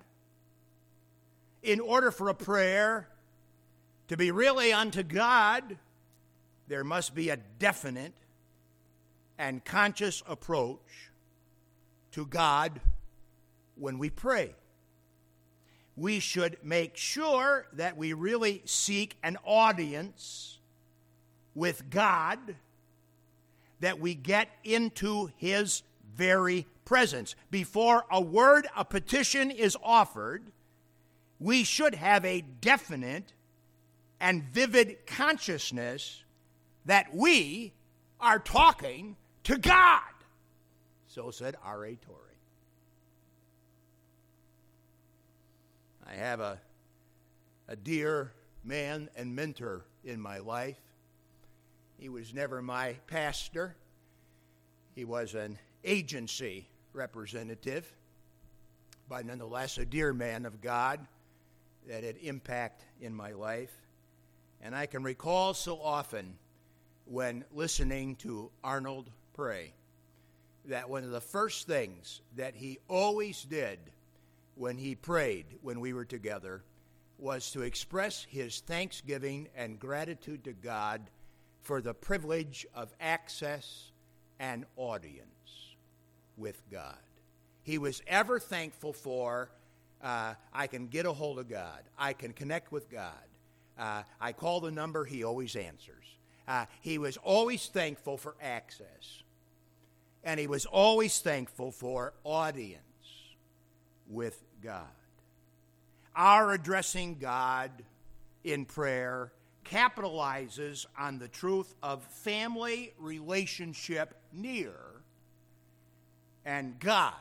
In 1.63 1.79
order 1.79 2.11
for 2.11 2.29
a 2.29 2.35
prayer 2.35 3.09
to 4.09 4.17
be 4.17 4.29
really 4.29 4.71
unto 4.71 5.01
God, 5.01 5.77
there 6.67 6.83
must 6.83 7.15
be 7.15 7.29
a 7.29 7.37
definite 7.37 8.13
and 9.39 9.63
conscious 9.65 10.21
approach 10.27 11.11
to 12.11 12.25
God 12.25 12.79
when 13.75 13.97
we 13.97 14.09
pray. 14.09 14.53
We 15.97 16.19
should 16.19 16.57
make 16.63 16.95
sure 16.95 17.65
that 17.73 17.97
we 17.97 18.13
really 18.13 18.61
seek 18.65 19.17
an 19.23 19.37
audience 19.43 20.59
with 21.55 21.89
God 21.89 22.39
that 23.79 23.99
we 23.99 24.13
get 24.15 24.47
into 24.63 25.31
His 25.37 25.83
very 26.15 26.67
presence. 26.85 27.35
Before 27.51 28.05
a 28.11 28.21
word, 28.21 28.67
a 28.75 28.85
petition 28.85 29.51
is 29.51 29.75
offered, 29.83 30.43
we 31.39 31.63
should 31.63 31.95
have 31.95 32.23
a 32.25 32.41
definite 32.41 33.33
and 34.19 34.43
vivid 34.43 35.05
consciousness 35.05 36.23
that 36.85 37.13
we 37.13 37.73
are 38.19 38.39
talking 38.39 39.15
to 39.43 39.57
God. 39.57 40.01
So 41.07 41.31
said 41.31 41.55
R.A. 41.63 41.95
Torrey. 41.95 42.26
I 46.09 46.13
have 46.13 46.39
a, 46.39 46.59
a 47.67 47.75
dear 47.75 48.31
man 48.63 49.09
and 49.15 49.35
mentor 49.35 49.83
in 50.05 50.21
my 50.21 50.39
life. 50.39 50.77
He 51.99 52.07
was 52.07 52.33
never 52.33 52.61
my 52.61 52.93
pastor, 53.07 53.75
he 54.95 55.03
was 55.03 55.35
an 55.35 55.59
agency 55.83 56.67
representative, 56.93 57.91
but 59.09 59.25
nonetheless 59.25 59.77
a 59.77 59.85
dear 59.85 60.13
man 60.13 60.45
of 60.45 60.61
God 60.61 61.05
that 61.87 62.03
had 62.03 62.17
impact 62.17 62.83
in 63.01 63.13
my 63.13 63.33
life. 63.33 63.73
And 64.61 64.75
I 64.75 64.85
can 64.85 65.03
recall 65.03 65.53
so 65.53 65.79
often 65.81 66.35
when 67.05 67.43
listening 67.53 68.15
to 68.17 68.49
Arnold 68.63 69.09
pray 69.33 69.73
that 70.65 70.89
one 70.89 71.03
of 71.03 71.11
the 71.11 71.21
first 71.21 71.67
things 71.67 72.21
that 72.35 72.55
he 72.55 72.79
always 72.89 73.43
did 73.43 73.79
when 74.57 74.77
he 74.77 74.95
prayed 74.95 75.45
when 75.61 75.79
we 75.79 75.93
were 75.93 76.05
together 76.05 76.63
was 77.17 77.51
to 77.51 77.61
express 77.61 78.25
his 78.29 78.59
thanksgiving 78.61 79.47
and 79.55 79.79
gratitude 79.79 80.43
to 80.43 80.53
God 80.53 81.01
for 81.61 81.81
the 81.81 81.93
privilege 81.93 82.65
of 82.73 82.93
access 82.99 83.91
and 84.39 84.65
audience 84.75 85.75
with 86.37 86.61
God. 86.71 86.97
He 87.63 87.77
was 87.77 88.01
ever 88.07 88.39
thankful 88.39 88.93
for 88.93 89.49
uh, 90.01 90.35
I 90.53 90.67
can 90.67 90.87
get 90.87 91.05
a 91.05 91.13
hold 91.13 91.39
of 91.39 91.49
God, 91.49 91.81
I 91.97 92.13
can 92.13 92.33
connect 92.33 92.71
with 92.71 92.89
God. 92.89 93.13
Uh, 93.77 94.03
I 94.19 94.31
call 94.31 94.59
the 94.59 94.71
number, 94.71 95.05
he 95.05 95.23
always 95.23 95.55
answers. 95.55 96.05
Uh, 96.47 96.65
he 96.81 96.97
was 96.97 97.17
always 97.17 97.67
thankful 97.67 98.17
for 98.17 98.35
access, 98.41 99.23
and 100.23 100.39
he 100.39 100.47
was 100.47 100.65
always 100.65 101.19
thankful 101.19 101.71
for 101.71 102.13
audience 102.23 102.81
with 104.07 104.41
God. 104.61 104.85
Our 106.15 106.53
addressing 106.53 107.17
God 107.19 107.71
in 108.43 108.65
prayer 108.65 109.31
capitalizes 109.65 110.85
on 110.97 111.19
the 111.19 111.27
truth 111.27 111.75
of 111.83 112.03
family 112.03 112.93
relationship 112.97 114.15
near 114.33 114.73
and 116.45 116.79
God 116.79 117.13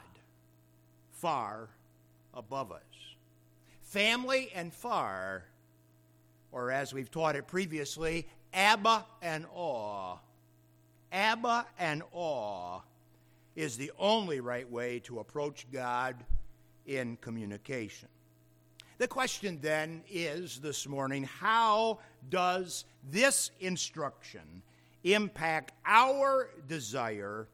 far 1.10 1.68
above 2.32 2.70
us. 2.70 2.80
Family 3.82 4.50
and 4.54 4.72
far, 4.72 5.44
or 6.52 6.70
as 6.70 6.94
we've 6.94 7.10
taught 7.10 7.34
it 7.36 7.46
previously, 7.46 8.26
Abba 8.54 9.04
and 9.20 9.46
awe. 9.52 10.16
Abba 11.12 11.66
and 11.78 12.02
awe 12.12 12.80
is 13.54 13.76
the 13.76 13.90
only 13.98 14.40
right 14.40 14.70
way 14.70 15.00
to 15.00 15.18
approach 15.18 15.66
God 15.72 16.16
in 16.86 17.16
communication. 17.20 18.08
The 18.98 19.08
question 19.08 19.58
then 19.60 20.02
is 20.10 20.58
this 20.60 20.88
morning 20.88 21.24
how 21.24 21.98
does 22.30 22.84
this 23.10 23.50
instruction 23.60 24.62
impact 25.04 25.72
our 25.84 26.48
desire 26.66 27.46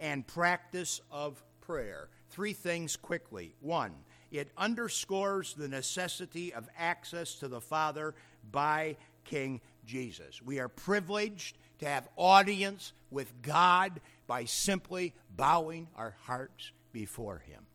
and 0.00 0.26
practice 0.26 1.00
of 1.10 1.42
prayer? 1.60 2.08
Three 2.30 2.52
things 2.52 2.96
quickly. 2.96 3.54
One, 3.60 3.92
it 4.32 4.50
underscores 4.56 5.54
the 5.54 5.68
necessity 5.68 6.52
of 6.52 6.68
access 6.76 7.34
to 7.36 7.48
the 7.48 7.60
Father 7.60 8.14
by 8.50 8.96
King 9.24 9.60
Jesus. 9.86 10.42
We 10.42 10.58
are 10.58 10.68
privileged 10.68 11.56
to 11.78 11.86
have 11.86 12.08
audience 12.16 12.92
with 13.10 13.32
God 13.42 14.00
by 14.26 14.44
simply 14.44 15.14
bowing 15.36 15.88
our 15.96 16.16
hearts 16.22 16.72
before 16.92 17.38
Him. 17.46 17.66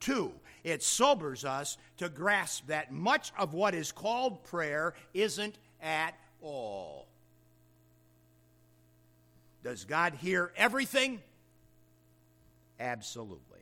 Two, 0.00 0.32
it 0.64 0.82
sobers 0.82 1.44
us 1.44 1.76
to 1.98 2.08
grasp 2.08 2.66
that 2.66 2.92
much 2.92 3.32
of 3.38 3.54
what 3.54 3.74
is 3.74 3.92
called 3.92 4.44
prayer 4.44 4.94
isn't 5.14 5.56
at 5.82 6.14
all. 6.40 7.06
Does 9.62 9.84
God 9.84 10.14
hear 10.14 10.52
everything? 10.56 11.20
Absolutely. 12.80 13.60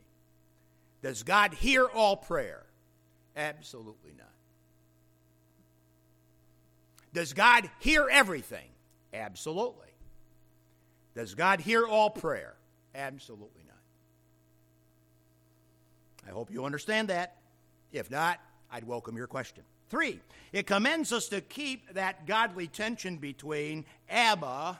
Does 1.01 1.23
God 1.23 1.53
hear 1.53 1.85
all 1.85 2.17
prayer? 2.17 2.63
Absolutely 3.35 4.11
not. 4.17 4.27
Does 7.13 7.33
God 7.33 7.69
hear 7.79 8.07
everything? 8.11 8.67
Absolutely. 9.13 9.87
Does 11.15 11.33
God 11.33 11.59
hear 11.59 11.85
all 11.87 12.09
prayer? 12.09 12.55
Absolutely 12.93 13.63
I 16.27 16.31
hope 16.31 16.51
you 16.51 16.65
understand 16.65 17.07
that. 17.07 17.37
If 17.91 18.11
not, 18.11 18.39
I'd 18.71 18.83
welcome 18.83 19.15
your 19.15 19.27
question. 19.27 19.63
Three, 19.89 20.19
it 20.51 20.67
commends 20.67 21.13
us 21.13 21.29
to 21.29 21.39
keep 21.39 21.93
that 21.93 22.27
godly 22.27 22.67
tension 22.67 23.17
between 23.17 23.85
Abba 24.09 24.79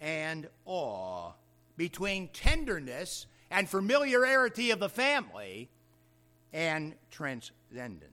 and 0.00 0.46
awe, 0.66 1.32
between 1.78 2.28
tenderness 2.28 3.26
and 3.50 3.66
familiarity 3.66 4.70
of 4.72 4.78
the 4.78 4.90
family 4.90 5.70
and 6.52 6.94
transcendence. 7.10 8.12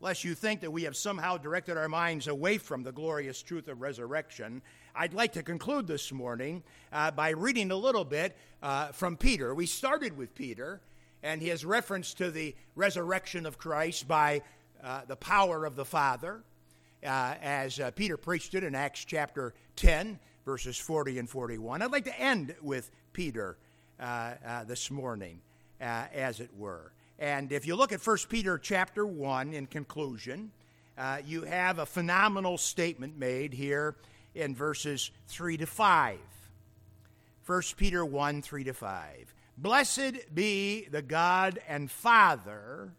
lest 0.00 0.24
you 0.24 0.34
think 0.34 0.60
that 0.60 0.70
we 0.70 0.84
have 0.84 0.96
somehow 0.96 1.36
directed 1.36 1.76
our 1.76 1.88
minds 1.88 2.28
away 2.28 2.58
from 2.58 2.82
the 2.82 2.92
glorious 2.92 3.42
truth 3.42 3.66
of 3.66 3.80
resurrection, 3.80 4.62
I'd 4.98 5.12
like 5.12 5.34
to 5.34 5.42
conclude 5.42 5.86
this 5.86 6.10
morning 6.10 6.62
uh, 6.90 7.10
by 7.10 7.30
reading 7.30 7.70
a 7.70 7.76
little 7.76 8.04
bit 8.04 8.34
uh, 8.62 8.92
from 8.92 9.18
Peter. 9.18 9.54
We 9.54 9.66
started 9.66 10.16
with 10.16 10.34
Peter 10.34 10.80
and 11.22 11.42
his 11.42 11.66
reference 11.66 12.14
to 12.14 12.30
the 12.30 12.54
resurrection 12.76 13.44
of 13.44 13.58
Christ 13.58 14.08
by 14.08 14.40
uh, 14.82 15.02
the 15.06 15.16
power 15.16 15.66
of 15.66 15.76
the 15.76 15.84
Father, 15.84 16.40
uh, 17.04 17.34
as 17.42 17.78
uh, 17.78 17.90
Peter 17.90 18.16
preached 18.16 18.54
it 18.54 18.64
in 18.64 18.74
Acts 18.74 19.04
chapter 19.04 19.52
10, 19.76 20.18
verses 20.46 20.78
40 20.78 21.18
and 21.18 21.28
41. 21.28 21.82
I'd 21.82 21.92
like 21.92 22.04
to 22.04 22.18
end 22.18 22.54
with 22.62 22.90
Peter 23.12 23.58
uh, 24.00 24.64
this 24.64 24.90
morning, 24.90 25.40
as 25.78 26.40
it 26.40 26.50
were. 26.56 26.92
And 27.18 27.52
if 27.52 27.66
you 27.66 27.76
look 27.76 27.92
at 27.92 28.06
1 28.06 28.16
Peter 28.30 28.56
chapter 28.56 29.04
1 29.04 29.52
in 29.52 29.66
conclusion, 29.66 30.52
uh, 30.96 31.18
you 31.26 31.42
have 31.42 31.78
a 31.78 31.86
phenomenal 31.86 32.56
statement 32.56 33.18
made 33.18 33.52
here 33.52 33.94
in 34.36 34.54
verses 34.54 35.10
3 35.26 35.56
to 35.56 35.66
5. 35.66 36.18
1 37.46 37.62
Peter 37.76 38.04
1 38.04 38.42
3 38.42 38.64
to 38.64 38.72
5. 38.74 39.34
Blessed 39.58 40.34
be 40.34 40.86
the 40.90 41.02
God 41.02 41.58
and 41.66 41.90
Father 41.90 42.92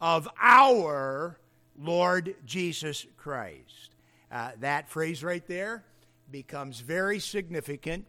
of 0.00 0.28
our 0.40 1.38
Lord 1.78 2.34
Jesus 2.44 3.06
Christ. 3.16 3.90
Uh, 4.30 4.50
that 4.60 4.88
phrase 4.88 5.22
right 5.22 5.46
there 5.46 5.84
becomes 6.30 6.80
very 6.80 7.20
significant 7.20 8.04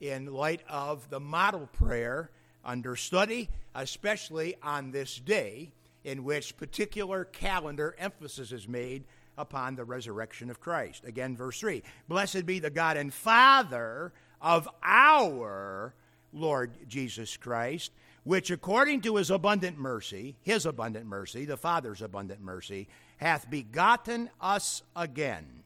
in 0.00 0.26
light 0.26 0.60
of 0.68 1.08
the 1.10 1.18
model 1.18 1.66
prayer 1.72 2.30
under 2.64 2.94
study, 2.94 3.48
especially 3.74 4.56
on 4.62 4.90
this 4.90 5.18
day 5.18 5.72
in 6.04 6.22
which 6.24 6.56
particular 6.56 7.24
calendar 7.24 7.96
emphasis 7.98 8.52
is 8.52 8.68
made 8.68 9.04
upon 9.38 9.76
the 9.76 9.84
resurrection 9.84 10.50
of 10.50 10.60
Christ. 10.60 11.04
Again, 11.04 11.36
verse 11.36 11.60
3 11.60 11.82
Blessed 12.08 12.44
be 12.44 12.58
the 12.58 12.70
God 12.70 12.96
and 12.96 13.14
Father 13.14 14.12
of 14.42 14.68
our 14.82 15.94
Lord 16.32 16.72
Jesus 16.88 17.36
Christ, 17.36 17.92
which 18.24 18.50
according 18.50 19.00
to 19.02 19.16
his 19.16 19.30
abundant 19.30 19.78
mercy, 19.78 20.36
his 20.42 20.66
abundant 20.66 21.06
mercy, 21.06 21.44
the 21.44 21.56
Father's 21.56 22.02
abundant 22.02 22.42
mercy, 22.42 22.88
hath 23.16 23.48
begotten 23.48 24.28
us 24.40 24.82
again 24.94 25.62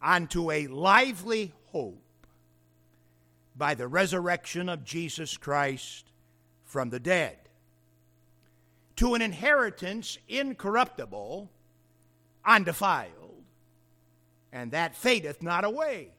unto 0.00 0.50
a 0.50 0.66
lively 0.66 1.52
hope 1.66 1.98
by 3.56 3.74
the 3.74 3.88
resurrection 3.88 4.68
of 4.68 4.84
Jesus 4.84 5.36
Christ 5.36 6.06
from 6.64 6.90
the 6.90 7.00
dead, 7.00 7.36
to 8.96 9.14
an 9.14 9.22
inheritance 9.22 10.18
incorruptible, 10.28 11.50
undefiled, 12.44 13.44
and 14.52 14.72
that 14.72 14.96
fadeth 14.96 15.42
not 15.42 15.64
away, 15.64 16.10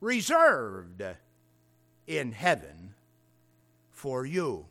reserved 0.00 1.02
in 2.06 2.32
heaven 2.32 2.94
for 3.90 4.26
you, 4.26 4.66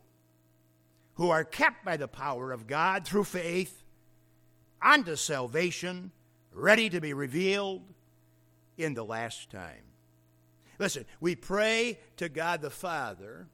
who 1.14 1.30
are 1.30 1.44
kept 1.44 1.84
by 1.84 1.96
the 1.96 2.08
power 2.08 2.52
of 2.52 2.66
God 2.66 3.04
through 3.04 3.24
faith 3.24 3.82
unto 4.80 5.16
salvation, 5.16 6.12
ready 6.52 6.88
to 6.90 7.00
be 7.00 7.12
revealed 7.12 7.82
in 8.76 8.94
the 8.94 9.04
last 9.04 9.50
time. 9.50 9.82
Listen, 10.78 11.06
we 11.20 11.34
pray 11.34 11.98
to 12.18 12.28
God 12.28 12.60
the 12.60 12.70
Father 12.70 13.48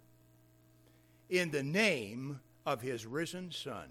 in 1.30 1.50
the 1.50 1.62
name 1.62 2.40
of 2.66 2.82
his 2.82 3.06
risen 3.06 3.50
Son. 3.50 3.88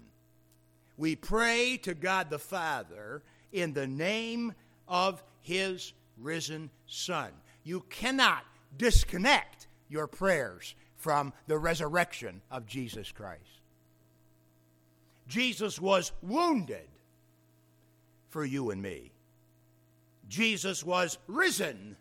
We 1.02 1.16
pray 1.16 1.78
to 1.78 1.94
God 1.94 2.30
the 2.30 2.38
Father 2.38 3.24
in 3.50 3.72
the 3.72 3.88
name 3.88 4.54
of 4.86 5.20
his 5.40 5.94
risen 6.16 6.70
Son. 6.86 7.32
You 7.64 7.80
cannot 7.90 8.44
disconnect 8.78 9.66
your 9.88 10.06
prayers 10.06 10.76
from 10.94 11.32
the 11.48 11.58
resurrection 11.58 12.40
of 12.52 12.66
Jesus 12.66 13.10
Christ. 13.10 13.42
Jesus 15.26 15.80
was 15.80 16.12
wounded 16.22 16.86
for 18.28 18.44
you 18.44 18.70
and 18.70 18.80
me. 18.80 19.10
Jesus 20.28 20.84
was 20.84 21.18
risen 21.26 21.96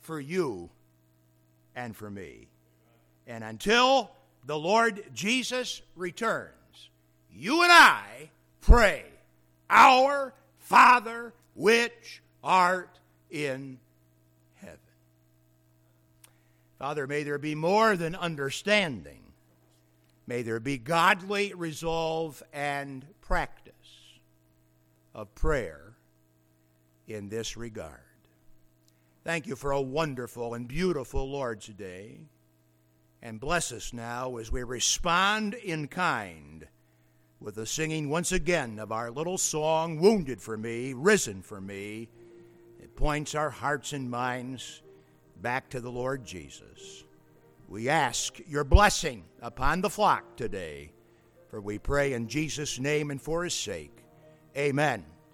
for 0.00 0.18
you 0.18 0.70
and 1.76 1.94
for 1.94 2.10
me. 2.10 2.48
And 3.28 3.44
until 3.44 4.10
the 4.44 4.58
Lord 4.58 5.04
Jesus 5.14 5.82
returns, 5.94 6.50
you 7.36 7.62
and 7.62 7.72
I 7.72 8.30
pray, 8.60 9.04
Our 9.68 10.32
Father 10.58 11.32
which 11.54 12.22
art 12.42 12.98
in 13.30 13.78
heaven. 14.56 14.78
Father, 16.78 17.06
may 17.06 17.22
there 17.22 17.38
be 17.38 17.54
more 17.54 17.96
than 17.96 18.14
understanding. 18.14 19.20
May 20.26 20.42
there 20.42 20.60
be 20.60 20.78
godly 20.78 21.54
resolve 21.54 22.42
and 22.52 23.06
practice 23.20 23.74
of 25.14 25.34
prayer 25.34 25.94
in 27.06 27.28
this 27.28 27.56
regard. 27.56 28.00
Thank 29.24 29.46
you 29.46 29.56
for 29.56 29.72
a 29.72 29.80
wonderful 29.80 30.54
and 30.54 30.68
beautiful 30.68 31.28
Lord's 31.28 31.68
Day. 31.68 32.18
And 33.22 33.40
bless 33.40 33.72
us 33.72 33.92
now 33.92 34.36
as 34.36 34.52
we 34.52 34.62
respond 34.62 35.54
in 35.54 35.88
kind 35.88 36.66
with 37.40 37.56
the 37.56 37.66
singing 37.66 38.08
once 38.08 38.32
again 38.32 38.78
of 38.78 38.92
our 38.92 39.10
little 39.10 39.38
song, 39.38 40.00
Wounded 40.00 40.40
for 40.40 40.56
Me, 40.56 40.92
Risen 40.92 41.42
for 41.42 41.60
Me. 41.60 42.08
It 42.80 42.96
points 42.96 43.34
our 43.34 43.50
hearts 43.50 43.92
and 43.92 44.10
minds 44.10 44.82
back 45.40 45.68
to 45.70 45.80
the 45.80 45.90
Lord 45.90 46.24
Jesus. 46.24 47.04
We 47.68 47.88
ask 47.88 48.38
your 48.46 48.64
blessing 48.64 49.24
upon 49.42 49.80
the 49.80 49.90
flock 49.90 50.36
today, 50.36 50.92
for 51.48 51.60
we 51.60 51.78
pray 51.78 52.12
in 52.12 52.28
Jesus' 52.28 52.78
name 52.78 53.10
and 53.10 53.20
for 53.20 53.44
his 53.44 53.54
sake. 53.54 54.04
Amen. 54.56 55.04